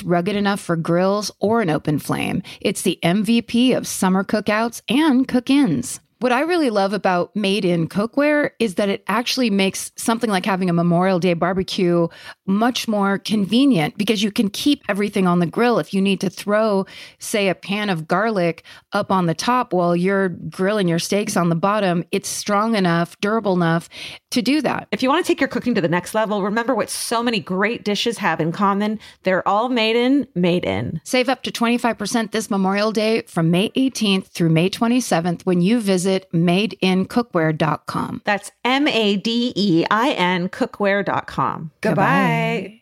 rugged 0.00 0.36
enough 0.36 0.60
for 0.60 0.76
grills 0.76 1.32
or 1.40 1.60
an 1.60 1.70
open 1.70 1.98
flame. 1.98 2.44
It's 2.60 2.82
the 2.82 3.00
MVP 3.02 3.76
of 3.76 3.88
summer 3.88 4.22
cookouts 4.22 4.80
and 4.88 5.26
cook 5.26 5.50
ins. 5.50 5.98
What 6.22 6.30
I 6.30 6.42
really 6.42 6.70
love 6.70 6.92
about 6.92 7.34
made 7.34 7.64
in 7.64 7.88
cookware 7.88 8.50
is 8.60 8.76
that 8.76 8.88
it 8.88 9.02
actually 9.08 9.50
makes 9.50 9.90
something 9.96 10.30
like 10.30 10.46
having 10.46 10.70
a 10.70 10.72
Memorial 10.72 11.18
Day 11.18 11.34
barbecue 11.34 12.06
much 12.46 12.86
more 12.86 13.18
convenient 13.18 13.98
because 13.98 14.22
you 14.22 14.30
can 14.30 14.48
keep 14.48 14.84
everything 14.88 15.26
on 15.26 15.40
the 15.40 15.46
grill. 15.46 15.80
If 15.80 15.92
you 15.92 16.00
need 16.00 16.20
to 16.20 16.30
throw, 16.30 16.86
say, 17.18 17.48
a 17.48 17.56
pan 17.56 17.90
of 17.90 18.06
garlic 18.06 18.62
up 18.92 19.10
on 19.10 19.26
the 19.26 19.34
top 19.34 19.72
while 19.72 19.96
you're 19.96 20.28
grilling 20.28 20.86
your 20.86 21.00
steaks 21.00 21.36
on 21.36 21.48
the 21.48 21.56
bottom, 21.56 22.04
it's 22.12 22.28
strong 22.28 22.76
enough, 22.76 23.20
durable 23.20 23.54
enough 23.54 23.88
to 24.32 24.42
do 24.42 24.60
that. 24.62 24.88
If 24.90 25.02
you 25.02 25.08
want 25.08 25.24
to 25.24 25.30
take 25.30 25.40
your 25.40 25.48
cooking 25.48 25.74
to 25.74 25.80
the 25.80 25.88
next 25.88 26.14
level, 26.14 26.42
remember 26.42 26.74
what 26.74 26.90
so 26.90 27.22
many 27.22 27.40
great 27.40 27.84
dishes 27.84 28.18
have 28.18 28.40
in 28.40 28.52
common. 28.52 28.98
They're 29.22 29.46
all 29.46 29.68
made 29.68 29.96
in, 29.96 30.26
made 30.34 30.64
in. 30.64 31.00
Save 31.04 31.28
up 31.28 31.42
to 31.44 31.50
25% 31.50 32.32
this 32.32 32.50
Memorial 32.50 32.92
Day 32.92 33.22
from 33.22 33.50
May 33.50 33.70
18th 33.70 34.26
through 34.26 34.50
May 34.50 34.68
27th 34.68 35.42
when 35.42 35.60
you 35.60 35.80
visit 35.80 36.30
madeincookware.com. 36.32 38.22
That's 38.24 38.50
M 38.64 38.88
A 38.88 39.16
D 39.16 39.52
E 39.54 39.84
I 39.90 40.10
N 40.10 40.48
cookware.com. 40.48 41.70
Goodbye. 41.80 42.81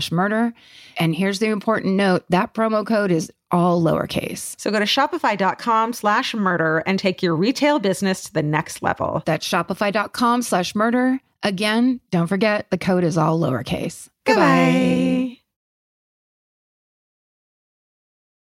murder. 0.09 0.53
And 0.97 1.13
here's 1.13 1.39
the 1.39 1.47
important 1.47 1.95
note 1.95 2.23
that 2.29 2.53
promo 2.53 2.85
code 2.85 3.11
is 3.11 3.29
all 3.51 3.81
lowercase. 3.81 4.55
So 4.57 4.71
go 4.71 4.79
to 4.79 4.85
shopify.com 4.85 5.91
slash 5.91 6.33
murder 6.33 6.77
and 6.85 6.97
take 6.97 7.21
your 7.21 7.35
retail 7.35 7.79
business 7.79 8.23
to 8.23 8.33
the 8.33 8.43
next 8.43 8.81
level. 8.81 9.21
That's 9.25 9.45
shopify.com 9.45 10.43
slash 10.43 10.73
murder. 10.75 11.19
Again, 11.43 11.99
don't 12.09 12.27
forget 12.27 12.69
the 12.69 12.77
code 12.77 13.03
is 13.03 13.17
all 13.17 13.37
lowercase. 13.37 14.07
Goodbye. 14.25 15.39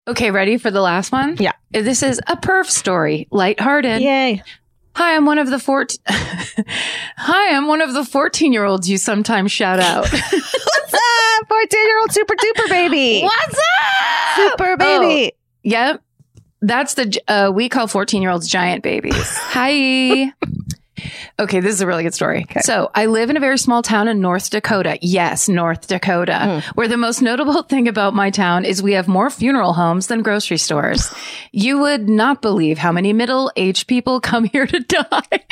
Okay, 0.07 0.31
ready 0.31 0.57
for 0.57 0.71
the 0.71 0.81
last 0.81 1.12
one? 1.12 1.36
Yeah. 1.38 1.51
This 1.71 2.01
is 2.01 2.21
a 2.27 2.38
perf 2.38 2.67
story, 2.67 3.27
lighthearted. 3.29 4.01
Yay. 4.01 4.41
Hi, 4.95 5.15
I'm 5.15 5.25
one 5.25 5.38
of 5.38 5.49
the 5.49 5.60
14 5.60 5.97
Hi, 6.07 7.55
I'm 7.55 7.67
one 7.67 7.81
of 7.81 7.93
the 7.93 8.01
14-year-olds 8.01 8.89
you 8.89 8.97
sometimes 8.97 9.51
shout 9.51 9.79
out. 9.79 10.07
What's 10.89 11.41
up? 11.41 11.47
14 11.50 11.86
year 11.88 12.00
old 12.00 12.12
super 12.12 12.36
duper 12.36 12.69
baby. 12.69 13.21
What's 13.23 13.58
up? 13.58 14.36
Super 14.36 14.78
baby. 14.78 15.34
Yep. 15.63 16.02
That's 16.62 16.93
the 16.95 17.21
uh, 17.28 17.52
we 17.54 17.67
call 17.69 17.88
14 17.88 18.21
year 18.21 18.32
olds 18.32 18.47
giant 18.47 18.84
babies. 18.84 19.13
Hi. 19.38 20.32
Okay, 21.39 21.60
this 21.60 21.76
is 21.76 21.82
a 21.82 21.88
really 21.88 22.02
good 22.02 22.15
story. 22.15 22.47
So, 22.62 22.89
I 22.95 23.06
live 23.06 23.30
in 23.30 23.38
a 23.38 23.39
very 23.39 23.60
small 23.60 23.84
town 23.84 24.08
in 24.08 24.19
North 24.19 24.50
Dakota. 24.50 24.97
Yes, 25.04 25.47
North 25.47 25.86
Dakota, 25.86 26.63
where 26.73 26.88
the 26.88 26.97
most 26.97 27.21
notable 27.21 27.62
thing 27.69 27.88
about 27.88 28.15
my 28.15 28.32
town 28.32 28.65
is 28.65 28.82
we 28.82 28.93
have 28.93 29.08
more 29.08 29.30
funeral 29.30 29.73
homes 29.73 30.08
than 30.08 30.23
grocery 30.23 30.58
stores. 30.58 31.13
You 31.52 31.78
would 31.80 32.10
not 32.10 32.41
believe 32.41 32.80
how 32.80 32.91
many 32.91 33.13
middle 33.13 33.52
aged 33.56 33.88
people 33.88 34.19
come 34.19 34.45
here 34.45 34.65
to 34.65 34.80
die. 34.80 35.45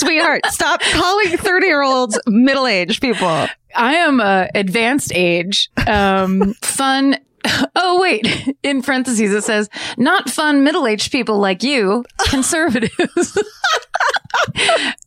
Sweetheart, 0.00 0.46
stop 0.46 0.80
calling 0.80 1.36
30 1.36 1.66
year 1.66 1.82
olds 1.82 2.18
middle 2.26 2.66
aged 2.66 3.00
people. 3.00 3.28
I 3.76 3.94
am 3.96 4.20
uh, 4.20 4.46
advanced 4.54 5.12
age, 5.14 5.70
um, 5.86 6.54
fun. 6.62 7.16
Oh, 7.74 7.98
wait. 8.02 8.54
In 8.62 8.82
parentheses, 8.82 9.32
it 9.32 9.42
says, 9.44 9.70
not 9.96 10.28
fun 10.28 10.62
middle 10.62 10.86
aged 10.86 11.10
people 11.10 11.38
like 11.38 11.62
you, 11.62 12.04
conservatives. 12.28 12.92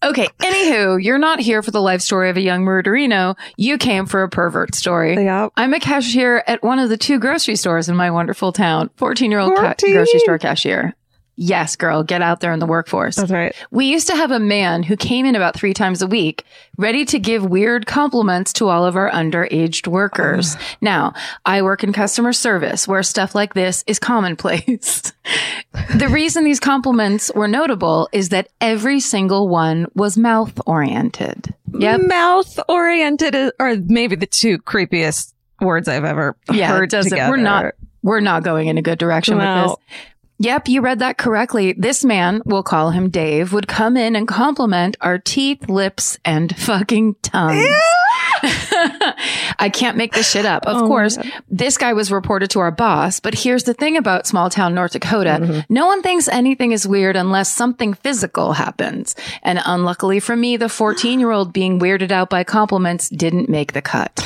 okay. 0.03 0.27
Anywho, 0.39 1.01
you're 1.01 1.19
not 1.19 1.39
here 1.39 1.61
for 1.61 1.69
the 1.69 1.81
life 1.81 2.01
story 2.01 2.31
of 2.31 2.37
a 2.37 2.41
young 2.41 2.65
murderino. 2.65 3.35
You 3.57 3.77
came 3.77 4.07
for 4.07 4.23
a 4.23 4.29
pervert 4.29 4.73
story. 4.73 5.13
Yep. 5.13 5.51
I'm 5.57 5.75
a 5.75 5.79
cashier 5.79 6.43
at 6.47 6.63
one 6.63 6.79
of 6.79 6.89
the 6.89 6.97
two 6.97 7.19
grocery 7.19 7.55
stores 7.55 7.87
in 7.87 7.95
my 7.95 8.09
wonderful 8.09 8.51
town. 8.51 8.89
14 8.95 9.29
year 9.29 9.39
old 9.39 9.55
ca- 9.55 9.75
grocery 9.79 10.19
store 10.19 10.39
cashier. 10.39 10.95
Yes, 11.35 11.75
girl, 11.75 12.03
get 12.03 12.21
out 12.21 12.41
there 12.41 12.53
in 12.53 12.59
the 12.59 12.67
workforce. 12.67 13.15
That's 13.15 13.31
right. 13.31 13.55
We 13.71 13.85
used 13.85 14.07
to 14.07 14.15
have 14.15 14.29
a 14.29 14.39
man 14.39 14.83
who 14.83 14.95
came 14.95 15.25
in 15.25 15.35
about 15.35 15.55
three 15.55 15.73
times 15.73 16.03
a 16.03 16.07
week, 16.07 16.45
ready 16.77 17.05
to 17.05 17.17
give 17.17 17.43
weird 17.43 17.87
compliments 17.87 18.53
to 18.53 18.69
all 18.69 18.85
of 18.85 18.95
our 18.95 19.09
underaged 19.09 19.87
workers. 19.87 20.55
Now, 20.79 21.13
I 21.45 21.63
work 21.63 21.83
in 21.83 21.91
customer 21.91 22.33
service 22.33 22.87
where 22.87 23.01
stuff 23.01 23.33
like 23.33 23.55
this 23.55 23.83
is 23.87 23.97
commonplace. 23.97 25.11
the 25.95 26.07
reason 26.07 26.43
these 26.43 26.59
compliments 26.59 27.31
were 27.33 27.47
notable 27.47 28.09
is 28.11 28.29
that 28.29 28.49
every 28.61 28.99
single 28.99 29.49
one 29.49 29.87
was 29.95 30.17
mouth 30.17 30.59
oriented. 30.67 31.53
Yep. 31.75 32.01
Mouth 32.01 32.59
oriented 32.69 33.35
are 33.59 33.75
maybe 33.87 34.15
the 34.15 34.27
two 34.27 34.59
creepiest 34.59 35.33
words 35.59 35.87
I've 35.87 36.05
ever 36.05 36.37
Yeah, 36.51 36.67
heard 36.67 36.91
together. 36.91 37.31
We're 37.31 37.37
not. 37.37 37.73
We're 38.03 38.19
not 38.19 38.43
going 38.43 38.67
in 38.67 38.77
a 38.77 38.81
good 38.81 38.99
direction 38.99 39.37
with 39.37 39.45
this. 39.45 39.75
Yep, 40.39 40.67
you 40.67 40.81
read 40.81 40.99
that 40.99 41.17
correctly. 41.17 41.73
This 41.73 42.03
man, 42.03 42.41
we'll 42.45 42.63
call 42.63 42.89
him 42.89 43.09
Dave, 43.09 43.53
would 43.53 43.67
come 43.67 43.95
in 43.95 44.15
and 44.15 44.27
compliment 44.27 44.97
our 44.99 45.17
teeth, 45.17 45.69
lips, 45.69 46.17
and 46.25 46.55
fucking 46.57 47.15
tongues. 47.21 47.65
I 48.43 49.69
can't 49.71 49.95
make 49.95 50.13
this 50.13 50.29
shit 50.29 50.45
up. 50.45 50.65
Of 50.65 50.83
Oh 50.83 50.87
course, 50.87 51.17
this 51.49 51.77
guy 51.77 51.93
was 51.93 52.11
reported 52.11 52.49
to 52.51 52.59
our 52.59 52.71
boss, 52.71 53.19
but 53.19 53.35
here's 53.35 53.63
the 53.63 53.73
thing 53.73 53.95
about 53.95 54.27
small 54.27 54.49
town 54.49 54.73
North 54.75 54.91
Dakota. 54.91 55.39
Mm-hmm. 55.41 55.73
No 55.73 55.85
one 55.85 56.01
thinks 56.01 56.27
anything 56.27 56.71
is 56.71 56.87
weird 56.87 57.15
unless 57.15 57.51
something 57.53 57.93
physical 57.93 58.53
happens. 58.53 59.15
And 59.43 59.59
unluckily 59.65 60.19
for 60.19 60.35
me, 60.35 60.57
the 60.57 60.69
14 60.69 61.19
year 61.19 61.31
old 61.31 61.53
being 61.53 61.79
weirded 61.79 62.11
out 62.11 62.29
by 62.29 62.43
compliments 62.43 63.07
didn't 63.07 63.49
make 63.49 63.73
the 63.73 63.81
cut. 63.81 64.19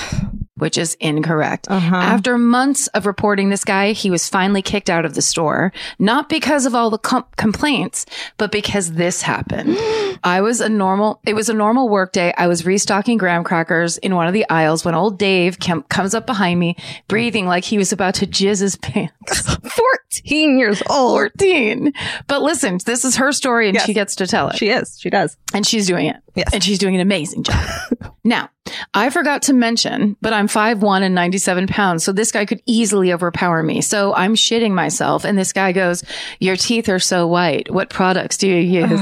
Which 0.58 0.78
is 0.78 0.96
incorrect. 1.00 1.68
Uh-huh. 1.70 1.96
After 1.96 2.38
months 2.38 2.88
of 2.88 3.06
reporting 3.06 3.50
this 3.50 3.64
guy, 3.64 3.92
he 3.92 4.10
was 4.10 4.28
finally 4.28 4.62
kicked 4.62 4.90
out 4.90 5.06
of 5.06 5.14
the 5.14 5.22
store, 5.22 5.72
not 6.00 6.30
because 6.30 6.66
of 6.66 6.74
all 6.76 6.90
the 6.90 6.98
com- 6.98 7.26
complaints, 7.38 8.06
but 8.38 8.52
because 8.52 8.94
this 8.94 9.22
happened. 9.22 9.78
I 10.24 10.42
was 10.42 10.60
a 10.62 10.68
normal, 10.70 11.22
it 11.26 11.36
was 11.36 11.48
a 11.50 11.54
normal 11.54 11.90
work 11.90 12.12
day. 12.12 12.34
I 12.38 12.48
was 12.48 12.66
restocking 12.66 13.18
graham 13.20 13.44
crackers 13.44 13.98
in 14.00 14.16
one 14.16 14.26
of 14.28 14.34
the 14.34 14.50
aisles 14.50 14.84
when 14.84 14.96
old 14.96 15.20
Dave 15.20 15.60
com- 15.60 15.84
comes 15.84 16.16
up 16.16 16.26
behind 16.26 16.60
me, 16.60 16.76
breathing 17.08 17.46
like 17.46 17.64
he 17.64 17.78
was 17.78 17.92
about 17.92 18.16
to 18.16 18.26
jizz 18.28 18.60
his 18.62 18.76
pants. 18.82 19.56
14 19.68 20.58
years 20.58 20.82
old. 20.90 21.18
14. 21.20 21.94
But 22.28 22.42
listen, 22.42 22.80
this 22.86 23.06
is 23.06 23.16
her 23.18 23.32
story 23.32 23.68
and 23.70 23.76
Yes. 23.76 23.86
she 23.86 23.94
gets 23.94 24.16
to 24.16 24.26
tell 24.28 24.50
it. 24.50 24.58
She 24.58 24.70
is. 24.70 24.98
She 25.00 25.10
does. 25.10 25.38
and 25.54 25.66
she's 25.68 25.86
doing 25.88 26.08
it. 26.08 26.16
Yes. 26.36 26.50
And 26.54 26.64
she's 26.64 26.80
doing 26.80 26.96
an 26.96 27.02
amazing 27.02 27.44
job. 27.44 27.68
now, 28.24 28.50
I 28.94 29.10
forgot 29.10 29.44
to 29.44 29.54
mention, 29.54 30.18
but 30.22 30.34
I'm 30.34 30.48
5'1 30.48 31.02
and 31.02 31.14
97 31.14 31.68
pounds. 31.68 32.04
So 32.04 32.12
this 32.12 32.32
guy 32.32 32.46
could 32.46 32.62
easily 32.66 33.14
overpower 33.14 33.62
me. 33.62 33.82
So 33.82 34.14
I'm 34.16 34.36
shitting 34.36 34.72
myself. 34.72 35.24
And 35.24 35.38
this 35.38 35.54
guy 35.54 35.72
goes, 35.72 36.04
your 36.40 36.56
teeth 36.56 36.90
are 36.90 37.00
so 37.00 37.28
white. 37.28 37.72
What 37.72 37.90
products 37.90 38.38
do 38.38 38.48
you 38.48 38.86
use? 38.86 39.02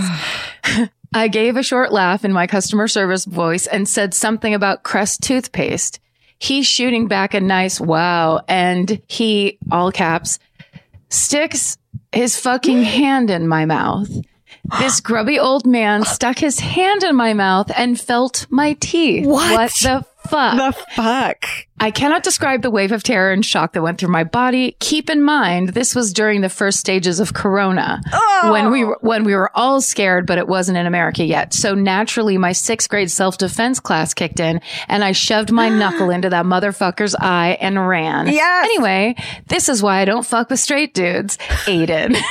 I 1.13 1.30
gave 1.30 1.56
a 1.56 1.63
short 1.63 1.93
laugh 1.93 2.26
in 2.26 2.34
my 2.34 2.45
customer 2.45 2.88
service 2.88 3.26
voice 3.26 3.67
and 3.67 3.88
said 3.88 4.13
something 4.13 4.54
about 4.54 4.84
Crest 4.84 5.24
toothpaste. 5.24 6.00
He's 6.39 6.67
shooting 6.67 7.08
back 7.08 7.34
a 7.34 7.39
nice 7.39 7.80
wow. 7.80 8.41
And 8.48 9.02
he, 9.08 9.58
all 9.71 9.91
caps, 9.91 10.39
sticks 11.10 11.78
his 12.12 12.38
fucking 12.38 12.84
hand 12.84 13.30
in 13.30 13.48
my 13.48 13.65
mouth. 13.65 14.10
This 14.80 14.99
grubby 14.99 15.39
old 15.39 15.65
man 15.65 16.04
stuck 16.04 16.39
his 16.39 16.60
hand 16.60 17.04
in 17.04 17.15
my 17.15 17.34
mouth 17.34 17.71
and 17.75 17.99
felt 17.99 18.47
my 18.49 18.73
teeth. 18.73 19.25
What? 19.25 19.71
the 19.82 20.06
fuck? 20.28 20.58
The 20.58 20.86
fuck? 20.95 21.45
I 21.80 21.91
cannot 21.91 22.23
describe 22.23 22.62
the 22.62 22.71
wave 22.71 22.91
of 22.91 23.04
terror 23.04 23.32
and 23.32 23.45
shock 23.45 23.73
that 23.73 23.82
went 23.82 23.99
through 23.99 24.10
my 24.10 24.23
body. 24.23 24.75
Keep 24.80 25.10
in 25.10 25.21
mind, 25.21 25.69
this 25.69 25.93
was 25.93 26.13
during 26.13 26.41
the 26.41 26.49
first 26.49 26.80
stages 26.80 27.19
of 27.19 27.34
Corona, 27.34 28.01
oh. 28.12 28.49
when 28.51 28.71
we 28.71 28.84
were, 28.86 28.97
when 29.01 29.23
we 29.23 29.36
were 29.36 29.51
all 29.56 29.82
scared, 29.82 30.25
but 30.25 30.38
it 30.38 30.47
wasn't 30.47 30.78
in 30.78 30.86
America 30.86 31.23
yet. 31.23 31.54
So 31.54 31.75
naturally, 31.75 32.38
my 32.38 32.54
sixth 32.54 32.89
grade 32.89 33.12
self 33.12 33.38
defense 33.38 33.80
class 33.80 34.13
kicked 34.13 34.39
in, 34.39 34.62
and 34.88 35.04
I 35.04 35.12
shoved 35.12 35.51
my 35.51 35.69
knuckle 35.80 36.10
into 36.10 36.30
that 36.30 36.45
motherfucker's 36.45 37.15
eye 37.15 37.58
and 37.60 37.88
ran. 37.88 38.28
Yes. 38.28 38.65
Anyway, 38.65 39.15
this 39.47 39.69
is 39.69 39.84
why 39.84 39.99
I 39.99 40.06
don't 40.06 40.25
fuck 40.25 40.49
with 40.49 40.60
straight 40.60 40.93
dudes. 40.93 41.38
Aiden. 41.65 42.17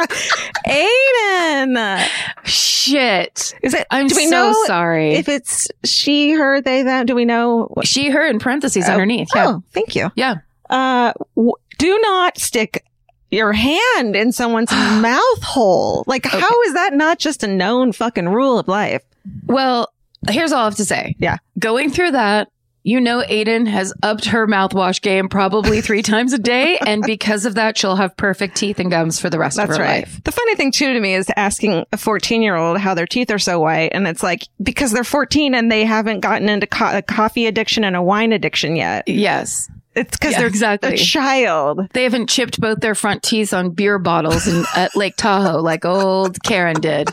Aiden. 0.70 2.08
Shit. 2.44 3.54
Is 3.62 3.74
it? 3.74 3.86
I'm 3.90 4.06
do 4.08 4.16
we 4.16 4.26
so 4.26 4.30
know 4.30 4.64
sorry. 4.66 5.14
if 5.14 5.28
it's 5.28 5.68
she, 5.84 6.32
her, 6.32 6.60
they, 6.60 6.82
them? 6.82 7.06
Do 7.06 7.14
we 7.14 7.24
know? 7.24 7.66
What? 7.74 7.86
she, 7.86 8.10
her 8.10 8.26
in 8.26 8.38
parentheses 8.38 8.88
underneath. 8.88 9.28
Yeah. 9.34 9.46
Oh, 9.48 9.62
thank 9.72 9.94
you. 9.94 10.10
Yeah. 10.14 10.36
Uh, 10.68 11.12
w- 11.36 11.52
do 11.78 11.98
not 12.02 12.38
stick 12.38 12.84
your 13.30 13.52
hand 13.52 14.16
in 14.16 14.32
someone's 14.32 14.70
mouth 14.72 15.42
hole. 15.42 16.04
Like, 16.06 16.24
how 16.26 16.62
is 16.62 16.74
that 16.74 16.94
not 16.94 17.18
just 17.18 17.42
a 17.42 17.46
known 17.46 17.92
fucking 17.92 18.28
rule 18.28 18.58
of 18.58 18.68
life? 18.68 19.02
Well, 19.46 19.92
here's 20.28 20.52
all 20.52 20.62
I 20.62 20.64
have 20.64 20.76
to 20.76 20.84
say. 20.84 21.16
Yeah. 21.18 21.38
Going 21.58 21.90
through 21.90 22.12
that, 22.12 22.48
you 22.82 23.00
know, 23.00 23.22
Aiden 23.28 23.66
has 23.66 23.92
upped 24.02 24.26
her 24.26 24.46
mouthwash 24.46 25.02
game 25.02 25.28
probably 25.28 25.80
three 25.82 26.02
times 26.02 26.32
a 26.32 26.38
day. 26.38 26.78
And 26.78 27.02
because 27.02 27.44
of 27.44 27.56
that, 27.56 27.76
she'll 27.76 27.96
have 27.96 28.16
perfect 28.16 28.56
teeth 28.56 28.78
and 28.80 28.90
gums 28.90 29.20
for 29.20 29.28
the 29.30 29.38
rest 29.38 29.58
of 29.58 29.68
That's 29.68 29.78
her 29.78 29.84
right. 29.84 30.00
life. 30.04 30.22
The 30.24 30.32
funny 30.32 30.54
thing 30.54 30.72
too 30.72 30.92
to 30.92 31.00
me 31.00 31.14
is 31.14 31.30
asking 31.36 31.84
a 31.92 31.96
14 31.96 32.42
year 32.42 32.56
old 32.56 32.78
how 32.78 32.94
their 32.94 33.06
teeth 33.06 33.30
are 33.30 33.38
so 33.38 33.60
white. 33.60 33.90
And 33.92 34.06
it's 34.06 34.22
like, 34.22 34.48
because 34.62 34.92
they're 34.92 35.04
14 35.04 35.54
and 35.54 35.70
they 35.70 35.84
haven't 35.84 36.20
gotten 36.20 36.48
into 36.48 36.66
co- 36.66 36.96
a 36.98 37.02
coffee 37.02 37.46
addiction 37.46 37.84
and 37.84 37.96
a 37.96 38.02
wine 38.02 38.32
addiction 38.32 38.76
yet. 38.76 39.06
Yes. 39.08 39.68
It's 39.94 40.16
because 40.16 40.32
Yeah, 40.32 40.38
they're 40.38 40.46
exactly. 40.48 40.94
a 40.94 40.96
child. 40.96 41.88
They 41.92 42.04
haven't 42.04 42.28
chipped 42.28 42.60
both 42.60 42.78
their 42.80 42.94
front 42.94 43.22
teeth 43.24 43.52
on 43.52 43.70
beer 43.70 43.98
bottles 43.98 44.46
in, 44.46 44.64
at 44.76 44.94
Lake 44.94 45.16
Tahoe 45.16 45.60
like 45.60 45.84
old 45.84 46.40
Karen 46.44 46.80
did. 46.80 47.08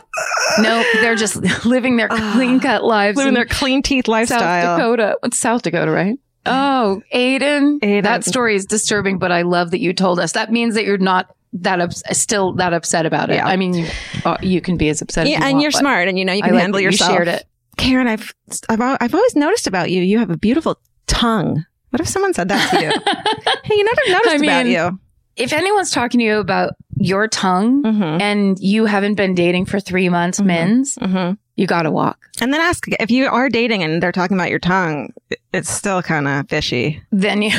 Nope, 0.59 0.85
they're 1.01 1.15
just 1.15 1.35
living 1.65 1.97
their 1.97 2.07
clean 2.09 2.59
cut 2.59 2.83
lives 2.83 3.17
Living 3.17 3.33
their 3.33 3.45
clean 3.45 3.81
teeth 3.81 4.07
lifestyle. 4.07 4.39
South. 4.39 4.77
Dakota. 4.79 5.17
It's 5.23 5.37
South 5.37 5.61
Dakota, 5.63 5.91
right? 5.91 6.17
Oh, 6.45 7.01
Aiden. 7.13 7.79
Aiden. 7.79 8.03
That 8.03 8.23
story 8.23 8.55
is 8.55 8.65
disturbing, 8.65 9.17
but 9.17 9.31
I 9.31 9.41
love 9.41 9.71
that 9.71 9.79
you 9.81 9.91
told 9.91 10.19
us. 10.19 10.31
That 10.33 10.51
means 10.51 10.75
that 10.75 10.85
you're 10.85 10.97
not 10.97 11.35
that 11.53 11.81
ups- 11.81 12.03
still 12.11 12.53
that 12.53 12.73
upset 12.73 13.05
about 13.05 13.29
it. 13.29 13.35
Yeah. 13.35 13.47
I 13.47 13.57
mean, 13.57 13.73
you, 13.73 13.87
uh, 14.23 14.37
you 14.41 14.61
can 14.61 14.77
be 14.77 14.89
as 14.89 15.01
upset 15.01 15.25
as 15.25 15.31
Yeah, 15.31 15.39
you 15.39 15.43
and 15.45 15.53
want, 15.55 15.61
you're 15.63 15.71
smart, 15.71 16.07
and 16.07 16.17
you 16.19 16.25
know 16.25 16.33
you 16.33 16.43
I 16.43 16.47
can 16.47 16.53
like 16.55 16.61
handle 16.61 16.77
that 16.77 16.83
you 16.83 16.89
yourself. 16.89 17.11
shared 17.11 17.27
it. 17.27 17.43
Karen, 17.77 18.07
I've, 18.07 18.33
I've 18.69 18.81
I've 18.81 19.13
always 19.15 19.35
noticed 19.35 19.67
about 19.67 19.91
you. 19.91 20.01
You 20.03 20.19
have 20.19 20.29
a 20.29 20.37
beautiful 20.37 20.79
tongue. 21.07 21.65
What 21.89 22.01
if 22.01 22.07
someone 22.07 22.33
said 22.33 22.49
that 22.49 22.69
to 22.71 22.81
you? 22.81 22.89
hey, 23.63 23.75
you 23.75 23.83
know 23.83 23.91
what 23.91 23.99
I've 24.07 24.11
noticed 24.13 24.43
I 24.43 24.45
about 24.61 24.65
you? 24.67 24.99
If 25.35 25.53
anyone's 25.53 25.91
talking 25.91 26.19
to 26.19 26.25
you 26.25 26.37
about 26.39 26.73
your 26.99 27.27
tongue 27.27 27.83
Mm-hmm. 27.83 28.21
and 28.21 28.59
you 28.59 28.85
haven't 28.85 29.15
been 29.15 29.35
dating 29.35 29.65
for 29.67 29.79
three 29.79 30.09
months, 30.09 30.39
Mhm. 30.39 30.45
men's, 30.45 30.95
Mm-hmm. 30.95 31.33
you 31.55 31.67
got 31.67 31.83
to 31.83 31.91
walk. 31.91 32.17
And 32.41 32.51
then 32.51 32.59
ask 32.59 32.85
if 32.99 33.11
you 33.11 33.27
are 33.27 33.47
dating 33.49 33.83
and 33.83 34.01
they're 34.01 34.11
talking 34.11 34.35
about 34.35 34.49
your 34.49 34.59
tongue. 34.59 35.13
It's 35.53 35.69
still 35.69 36.01
kind 36.01 36.27
of 36.27 36.49
fishy. 36.49 37.01
Then 37.11 37.41
you 37.43 37.51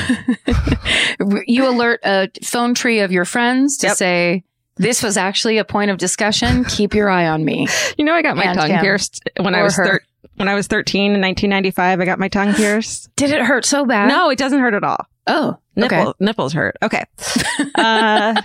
you 1.47 1.69
alert 1.69 2.01
a 2.05 2.29
phone 2.43 2.75
tree 2.75 3.01
of 3.01 3.12
your 3.12 3.25
friends 3.25 3.77
to 3.79 3.88
Yep. 3.88 3.97
say. 3.97 4.45
This 4.77 5.03
was 5.03 5.17
actually 5.17 5.59
a 5.59 5.64
point 5.64 5.91
of 5.91 5.99
discussion. 5.99 6.64
Keep 6.64 6.95
your 6.95 7.09
eye 7.11 7.27
on 7.27 7.45
me. 7.45 7.67
You 7.99 8.05
know, 8.05 8.14
I 8.14 8.23
got 8.23 8.37
my 8.37 8.45
And 8.45 8.57
tongue 8.59 8.71
him. 8.71 8.81
pierced 8.81 9.21
when 9.41 9.55
I 9.57 9.62
was 9.64 9.75
thir- 9.75 10.01
when 10.37 10.48
I 10.48 10.54
was 10.54 10.66
13 10.66 11.12
in 11.14 11.20
1995. 11.20 12.00
I 12.00 12.04
got 12.04 12.18
my 12.18 12.28
tongue 12.28 12.54
pierced. 12.54 13.09
Did 13.16 13.31
it 13.31 13.42
hurt 13.42 13.64
so 13.64 13.85
bad? 13.85 14.09
no, 14.09 14.31
it 14.31 14.38
doesn't 14.38 14.59
hurt 14.61 14.74
at 14.74 14.85
all. 14.85 15.04
Oh, 15.26 15.59
Nipple, 15.76 15.98
okay. 15.98 16.12
Nipples 16.20 16.52
hurt. 16.52 16.76
Okay. 16.83 17.04
Uh, 17.74 18.40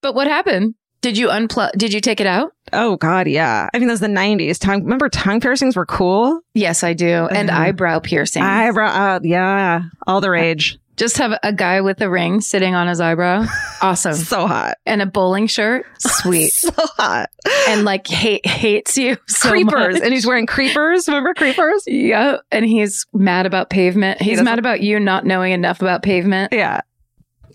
But 0.00 0.14
what 0.14 0.26
happened? 0.26 0.74
Did 1.00 1.16
you 1.18 1.28
unplug? 1.28 1.72
Did 1.76 1.92
you 1.92 2.00
take 2.00 2.20
it 2.20 2.26
out? 2.26 2.52
oh 2.72 2.96
God, 2.96 3.26
yeah. 3.28 3.68
I 3.74 3.78
mean, 3.78 3.88
those 3.88 4.00
was 4.00 4.00
the 4.00 4.06
90s. 4.08 4.58
Tongue. 4.58 4.82
Remember, 4.84 5.08
tongue 5.08 5.40
piercings 5.40 5.76
were 5.76 5.84
cool. 5.86 6.40
Yes, 6.54 6.82
I 6.82 6.92
do. 6.94 7.26
And 7.30 7.50
Uh-huh. 7.50 7.60
eyebrow 7.60 7.98
piercing. 8.00 8.42
Eyebrow. 8.42 8.88
Uh, 8.88 9.20
yeah, 9.22 9.82
all 10.06 10.20
the 10.20 10.30
rage. 10.30 10.78
Just 10.96 11.16
have 11.18 11.32
a 11.42 11.52
guy 11.52 11.80
with 11.80 12.00
a 12.02 12.10
ring 12.10 12.40
sitting 12.40 12.74
on 12.74 12.86
his 12.88 13.00
eyebrow. 13.00 13.46
Awesome. 13.82 14.14
So 14.14 14.46
hot. 14.46 14.76
and 14.86 15.02
a 15.02 15.06
bowling 15.06 15.48
shirt. 15.48 15.84
Sweet. 15.98 16.52
So 16.52 16.70
hot. 16.76 17.30
and 17.68 17.84
like 17.84 18.06
hate 18.06 18.46
hates 18.46 18.96
you 18.96 19.16
so 19.26 19.48
creepers, 19.50 19.94
much. 19.94 20.02
and 20.04 20.12
he's 20.14 20.24
wearing 20.24 20.46
creepers. 20.46 21.08
Remember 21.08 21.34
creepers? 21.34 21.82
yeah, 21.88 22.36
and 22.52 22.64
he's 22.64 23.06
mad 23.12 23.44
about 23.44 23.70
pavement. 23.70 24.22
He's 24.22 24.34
doesn't- 24.34 24.44
mad 24.44 24.60
about 24.60 24.82
you 24.82 25.00
not 25.00 25.26
knowing 25.26 25.50
enough 25.50 25.80
about 25.80 26.04
pavement. 26.04 26.52
Yeah. 26.52 26.82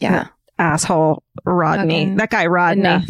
Yeah, 0.02 0.28
Asshole 0.60 1.24
Rodney. 1.46 1.94
Fucking 2.02 2.16
that 2.18 2.30
guy 2.30 2.46
Rodney. 2.48 2.82
enough. 2.82 3.06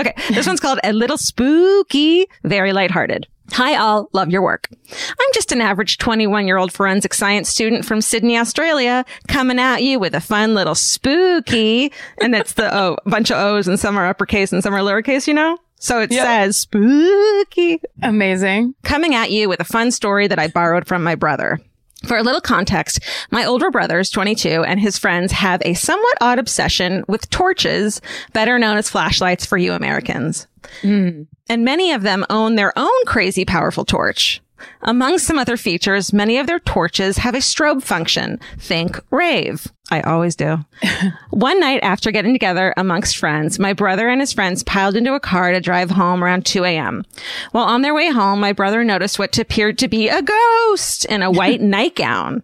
Okay, 0.00 0.14
this 0.30 0.44
one's 0.48 0.58
called 0.58 0.80
A 0.82 0.92
Little 0.92 1.18
Spooky, 1.18 2.26
Very 2.42 2.72
Lighthearted. 2.72 3.28
Hi, 3.52 3.76
all. 3.76 4.08
Love 4.12 4.30
your 4.30 4.42
work. 4.42 4.68
I'm 4.70 5.30
just 5.32 5.52
an 5.52 5.60
average 5.60 5.98
21 5.98 6.46
year 6.46 6.56
old 6.56 6.72
forensic 6.72 7.14
science 7.14 7.48
student 7.48 7.84
from 7.84 8.00
Sydney, 8.00 8.36
Australia, 8.36 9.04
coming 9.28 9.58
at 9.58 9.82
you 9.82 9.98
with 9.98 10.14
a 10.14 10.20
fun 10.20 10.54
little 10.54 10.74
spooky. 10.74 11.92
And 12.20 12.34
it's 12.34 12.54
the 12.54 12.74
O, 12.76 12.96
a 13.04 13.10
bunch 13.10 13.30
of 13.30 13.38
O's 13.38 13.68
and 13.68 13.78
some 13.78 13.96
are 13.96 14.06
uppercase 14.06 14.52
and 14.52 14.62
some 14.62 14.74
are 14.74 14.80
lowercase, 14.80 15.26
you 15.26 15.34
know? 15.34 15.58
So 15.78 16.00
it 16.00 16.10
Yep. 16.10 16.24
says 16.26 16.56
spooky. 16.58 17.80
Amazing. 18.02 18.74
Coming 18.82 19.14
at 19.14 19.30
you 19.30 19.48
with 19.48 19.60
a 19.60 19.64
fun 19.64 19.90
story 19.90 20.26
that 20.26 20.38
I 20.38 20.48
borrowed 20.48 20.86
from 20.86 21.02
my 21.02 21.14
brother. 21.14 21.60
For 22.04 22.16
a 22.16 22.22
little 22.22 22.40
context, 22.40 23.00
my 23.30 23.44
older 23.44 23.70
brother 23.70 23.98
is 23.98 24.10
22 24.10 24.64
and 24.64 24.78
his 24.78 24.98
friends 24.98 25.32
have 25.32 25.62
a 25.64 25.74
somewhat 25.74 26.18
odd 26.20 26.38
obsession 26.38 27.04
with 27.08 27.30
torches, 27.30 28.00
better 28.32 28.58
known 28.58 28.76
as 28.76 28.90
flashlights 28.90 29.46
for 29.46 29.56
you 29.56 29.72
Americans. 29.72 30.46
Mm. 30.82 31.26
And 31.48 31.64
many 31.64 31.92
of 31.92 32.02
them 32.02 32.26
own 32.28 32.54
their 32.54 32.72
own 32.76 33.04
crazy 33.06 33.44
powerful 33.44 33.84
torch. 33.84 34.42
Among 34.82 35.18
some 35.18 35.38
other 35.38 35.56
features, 35.56 36.12
many 36.12 36.38
of 36.38 36.46
their 36.46 36.60
torches 36.60 37.18
have 37.18 37.34
a 37.34 37.38
strobe 37.38 37.82
function. 37.82 38.40
Think 38.58 39.00
rave. 39.10 39.68
I 39.90 40.00
always 40.00 40.34
do. 40.34 40.64
One 41.30 41.60
night 41.60 41.80
after 41.82 42.10
getting 42.10 42.32
together 42.32 42.74
amongst 42.76 43.16
friends, 43.16 43.58
my 43.58 43.72
brother 43.72 44.08
and 44.08 44.20
his 44.20 44.32
friends 44.32 44.62
piled 44.64 44.96
into 44.96 45.14
a 45.14 45.20
car 45.20 45.52
to 45.52 45.60
drive 45.60 45.90
home 45.90 46.24
around 46.24 46.44
2 46.44 46.64
a.m. 46.64 47.04
While 47.52 47.64
on 47.66 47.82
their 47.82 47.94
way 47.94 48.10
home, 48.10 48.40
my 48.40 48.52
brother 48.52 48.84
noticed 48.84 49.18
what 49.18 49.38
appeared 49.38 49.78
to 49.78 49.88
be 49.88 50.08
a 50.08 50.22
ghost 50.22 51.04
in 51.04 51.22
a 51.22 51.30
white 51.30 51.60
nightgown. 51.60 52.42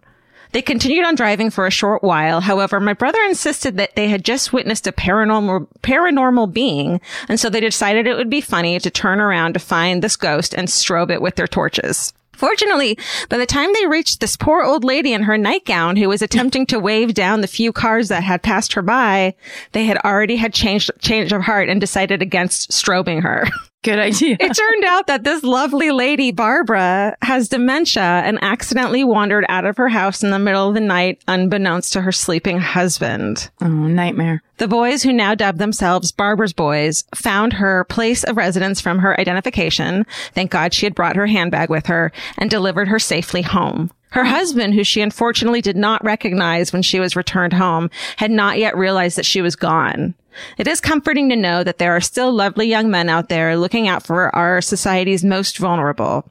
They 0.53 0.61
continued 0.61 1.05
on 1.05 1.15
driving 1.15 1.49
for 1.49 1.65
a 1.65 1.71
short 1.71 2.03
while. 2.03 2.39
However, 2.39 2.79
my 2.79 2.93
brother 2.93 3.19
insisted 3.23 3.75
that 3.77 3.95
they 3.95 4.07
had 4.07 4.23
just 4.23 4.53
witnessed 4.53 4.85
a 4.85 4.91
paranormal, 4.91 5.67
paranormal 5.81 6.53
being. 6.53 7.01
And 7.27 7.39
so 7.39 7.49
they 7.49 7.59
decided 7.59 8.05
it 8.05 8.15
would 8.15 8.29
be 8.29 8.39
funny 8.39 8.79
to 8.79 8.91
turn 8.91 9.19
around 9.19 9.53
to 9.53 9.59
find 9.59 10.03
this 10.03 10.15
ghost 10.15 10.53
and 10.53 10.67
strobe 10.67 11.09
it 11.09 11.23
with 11.23 11.35
their 11.35 11.47
torches. 11.47 12.13
Fortunately, 12.33 12.99
by 13.29 13.37
the 13.39 13.47
time 13.47 13.73
they 13.73 13.87
reached 13.87 14.19
this 14.19 14.37
poor 14.37 14.63
old 14.63 14.83
lady 14.83 15.11
in 15.13 15.23
her 15.23 15.39
nightgown 15.39 15.95
who 15.95 16.07
was 16.07 16.21
attempting 16.21 16.67
to 16.67 16.79
wave 16.79 17.15
down 17.15 17.41
the 17.41 17.47
few 17.47 17.71
cars 17.71 18.09
that 18.09 18.23
had 18.23 18.43
passed 18.43 18.73
her 18.73 18.83
by, 18.83 19.33
they 19.71 19.85
had 19.85 19.97
already 19.99 20.35
had 20.35 20.53
changed, 20.53 20.91
change 20.99 21.31
of 21.31 21.41
heart 21.41 21.67
and 21.67 21.81
decided 21.81 22.21
against 22.21 22.69
strobing 22.69 23.23
her. 23.23 23.47
Good 23.83 23.99
idea. 23.99 24.37
It 24.39 24.53
turned 24.53 24.85
out 24.85 25.07
that 25.07 25.25
this 25.25 25.43
lovely 25.43 25.91
lady, 25.91 26.31
Barbara, 26.31 27.17
has 27.21 27.49
dementia 27.49 28.01
and 28.01 28.39
accidentally 28.41 29.03
wandered 29.03 29.45
out 29.49 29.65
of 29.65 29.75
her 29.75 29.89
house 29.89 30.23
in 30.23 30.31
the 30.31 30.39
middle 30.39 30.69
of 30.69 30.73
the 30.73 30.79
night, 30.79 31.21
unbeknownst 31.27 31.91
to 31.93 32.01
her 32.01 32.13
sleeping 32.13 32.59
husband. 32.59 33.49
oh, 33.61 33.67
nightmare. 33.67 34.41
The 34.57 34.69
boys, 34.69 35.03
who 35.03 35.11
now 35.11 35.35
dub 35.35 35.57
themselves 35.57 36.13
Barbara's 36.13 36.53
boys, 36.53 37.03
found 37.13 37.53
her 37.53 37.83
place 37.83 38.23
of 38.23 38.37
residence 38.37 38.79
from 38.79 38.99
her 38.99 39.19
identification. 39.19 40.05
Thank 40.33 40.51
God 40.51 40.73
she 40.73 40.85
had 40.85 40.95
brought 40.95 41.17
her 41.17 41.27
handbag 41.27 41.69
with 41.69 41.87
her 41.87 42.13
and 42.37 42.49
delivered 42.49 42.87
her 42.87 42.99
safely 42.99 43.41
home. 43.41 43.91
Her 44.11 44.23
husband, 44.23 44.75
who 44.75 44.83
she 44.83 45.01
unfortunately 45.01 45.61
did 45.61 45.75
not 45.75 46.03
recognize 46.05 46.71
when 46.71 46.83
she 46.83 46.99
was 46.99 47.15
returned 47.15 47.51
home, 47.51 47.89
had 48.17 48.29
not 48.29 48.59
yet 48.59 48.77
realized 48.77 49.17
that 49.17 49.25
she 49.25 49.41
was 49.41 49.55
gone. 49.55 50.13
It 50.57 50.67
is 50.67 50.81
comforting 50.81 51.29
to 51.29 51.35
know 51.35 51.63
that 51.63 51.77
there 51.77 51.95
are 51.95 52.01
still 52.01 52.31
lovely 52.31 52.67
young 52.67 52.89
men 52.89 53.09
out 53.09 53.29
there 53.29 53.57
looking 53.57 53.87
out 53.87 54.03
for 54.03 54.33
our 54.35 54.61
society's 54.61 55.23
most 55.23 55.57
vulnerable. 55.57 56.29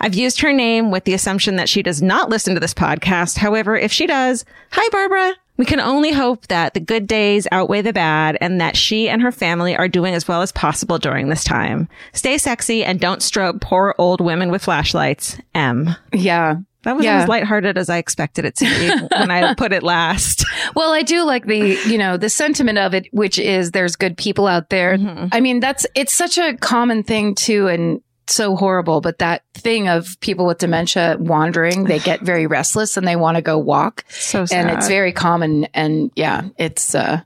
I've 0.00 0.14
used 0.14 0.40
her 0.40 0.52
name 0.52 0.90
with 0.90 1.04
the 1.04 1.14
assumption 1.14 1.56
that 1.56 1.68
she 1.68 1.82
does 1.82 2.02
not 2.02 2.28
listen 2.28 2.54
to 2.54 2.60
this 2.60 2.74
podcast. 2.74 3.38
However, 3.38 3.76
if 3.76 3.92
she 3.92 4.06
does, 4.06 4.44
hi, 4.70 4.88
Barbara. 4.90 5.34
We 5.58 5.66
can 5.66 5.80
only 5.80 6.12
hope 6.12 6.46
that 6.48 6.74
the 6.74 6.80
good 6.80 7.06
days 7.06 7.46
outweigh 7.52 7.82
the 7.82 7.92
bad 7.92 8.38
and 8.40 8.60
that 8.60 8.76
she 8.76 9.08
and 9.08 9.20
her 9.20 9.30
family 9.30 9.76
are 9.76 9.86
doing 9.86 10.14
as 10.14 10.26
well 10.26 10.40
as 10.40 10.50
possible 10.50 10.98
during 10.98 11.28
this 11.28 11.44
time. 11.44 11.88
Stay 12.14 12.38
sexy 12.38 12.82
and 12.82 12.98
don't 12.98 13.20
strobe 13.20 13.60
poor 13.60 13.94
old 13.98 14.20
women 14.20 14.50
with 14.50 14.64
flashlights. 14.64 15.38
M. 15.54 15.94
Yeah. 16.12 16.56
That 16.84 16.96
was 16.96 17.04
Yeah. 17.04 17.22
as 17.22 17.28
lighthearted 17.28 17.78
as 17.78 17.88
I 17.88 17.98
expected 17.98 18.44
it 18.44 18.56
to 18.56 18.64
be 18.64 19.06
when 19.18 19.30
I 19.30 19.54
put 19.54 19.72
it 19.72 19.82
last. 19.82 20.44
Well, 20.74 20.92
I 20.92 21.02
do 21.02 21.24
like 21.24 21.46
the, 21.46 21.78
you 21.86 21.98
know, 21.98 22.16
the 22.16 22.28
sentiment 22.28 22.78
of 22.78 22.94
it, 22.94 23.06
which 23.12 23.38
is 23.38 23.70
there's 23.70 23.96
good 23.96 24.16
people 24.16 24.46
out 24.46 24.70
there. 24.70 24.96
Mm-hmm. 24.98 25.28
I 25.32 25.40
mean, 25.40 25.60
that's, 25.60 25.86
it's 25.94 26.14
such 26.14 26.38
a 26.38 26.56
common 26.56 27.02
thing 27.02 27.34
too 27.34 27.68
and 27.68 28.00
so 28.28 28.56
horrible, 28.56 29.00
but 29.00 29.18
that 29.18 29.42
thing 29.54 29.88
of 29.88 30.16
people 30.20 30.46
with 30.46 30.58
dementia 30.58 31.16
wandering, 31.20 31.84
they 31.84 31.98
get 31.98 32.20
very 32.22 32.46
restless 32.46 32.96
and 32.96 33.06
they 33.06 33.16
want 33.16 33.36
to 33.36 33.42
go 33.42 33.58
walk. 33.58 34.04
So 34.08 34.44
sad. 34.46 34.68
And 34.68 34.76
it's 34.76 34.88
very 34.88 35.12
common. 35.12 35.64
And 35.74 36.10
yeah, 36.16 36.48
it's, 36.56 36.94
uh, 36.94 37.20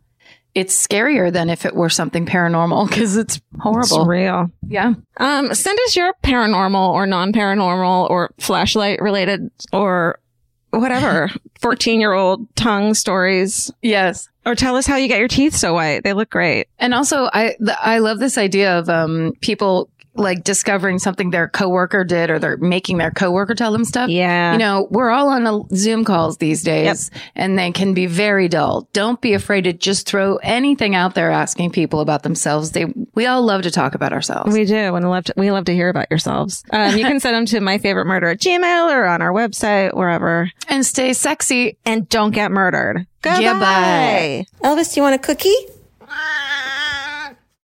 it's 0.56 0.74
scarier 0.86 1.30
than 1.32 1.50
if 1.50 1.66
it 1.66 1.76
were 1.76 1.90
something 1.90 2.24
paranormal 2.24 2.88
because 2.88 3.16
it's 3.16 3.36
It's 3.36 3.44
horrible. 3.60 4.06
real. 4.06 4.50
yeah. 4.66 4.94
Um, 5.18 5.54
send 5.54 5.78
us 5.86 5.94
your 5.94 6.14
paranormal 6.24 6.92
or 6.94 7.06
non-paranormal 7.06 8.08
or 8.10 8.32
flashlight 8.38 9.00
related 9.02 9.50
or 9.72 10.18
whatever 10.70 11.30
14 11.60 12.00
year 12.00 12.12
old 12.12 12.54
tongue 12.56 12.94
stories 12.94 13.70
Yes. 13.82 14.28
or 14.46 14.54
tell 14.54 14.76
us 14.76 14.86
how 14.86 14.96
you 14.96 15.08
get 15.08 15.18
your 15.18 15.28
teeth 15.28 15.54
so 15.54 15.74
white. 15.74 16.02
They 16.04 16.12
look 16.14 16.30
great. 16.30 16.68
And 16.78 16.94
also, 16.94 17.28
I 17.32 17.54
the, 17.58 17.76
I 17.80 17.98
love 17.98 18.18
this 18.18 18.38
idea 18.38 18.78
of 18.78 18.88
um 18.88 19.32
people 19.40 19.90
like 20.18 20.44
discovering 20.44 20.98
something 20.98 21.30
their 21.30 21.48
coworker 21.48 22.04
did, 22.04 22.30
or 22.30 22.38
they're 22.38 22.56
making 22.56 22.98
their 22.98 23.10
coworker 23.10 23.54
tell 23.54 23.72
them 23.72 23.84
stuff. 23.84 24.08
Yeah. 24.08 24.52
You 24.52 24.58
know, 24.58 24.86
we're 24.90 25.10
all 25.10 25.28
on 25.28 25.46
a 25.46 25.74
Zoom 25.74 26.04
calls 26.04 26.38
these 26.38 26.62
days, 26.62 27.10
and 27.34 27.58
they 27.58 27.72
can 27.72 27.94
be 27.94 28.06
very 28.06 28.48
dull. 28.48 28.88
Don't 28.92 29.20
be 29.20 29.34
afraid 29.34 29.62
to 29.64 29.72
just 29.72 30.06
throw 30.08 30.36
anything 30.36 30.94
out 30.94 31.14
there 31.14 31.30
asking 31.30 31.70
people 31.70 32.00
about 32.00 32.22
themselves. 32.22 32.72
They 32.72 32.86
we 33.14 33.26
all 33.26 33.42
love 33.42 33.62
to 33.62 33.70
talk 33.70 33.94
about 33.94 34.12
ourselves. 34.12 34.52
we 34.52 34.64
do. 34.64 34.94
And 34.94 35.08
love 35.08 35.24
to, 35.24 35.34
we 35.36 35.50
love 35.50 35.64
to 35.66 35.74
hear 35.74 35.88
about 35.88 36.06
yourselves. 36.10 36.64
Um, 36.70 36.96
you 36.96 37.04
can 37.04 37.20
send 37.26 37.34
them 37.36 37.46
to 37.46 37.60
my 37.60 37.78
favorite 37.78 38.06
murder 38.06 38.28
at 38.28 38.40
Gmail 38.40 38.90
or 38.92 39.04
on 39.06 39.22
our 39.22 39.32
website, 39.32 39.94
wherever. 39.94 40.50
and 40.68 40.84
stay 40.84 41.12
sexy. 41.12 41.78
And 41.84 42.08
don't 42.08 42.32
get 42.32 42.50
murdered. 42.50 43.06
Goodbye. 43.22 43.42
Goodbye. 43.42 44.46
Elvis, 44.62 44.94
do 44.94 45.00
you 45.00 45.02
want 45.02 45.14
a 45.14 45.18
cookie? 45.18 45.54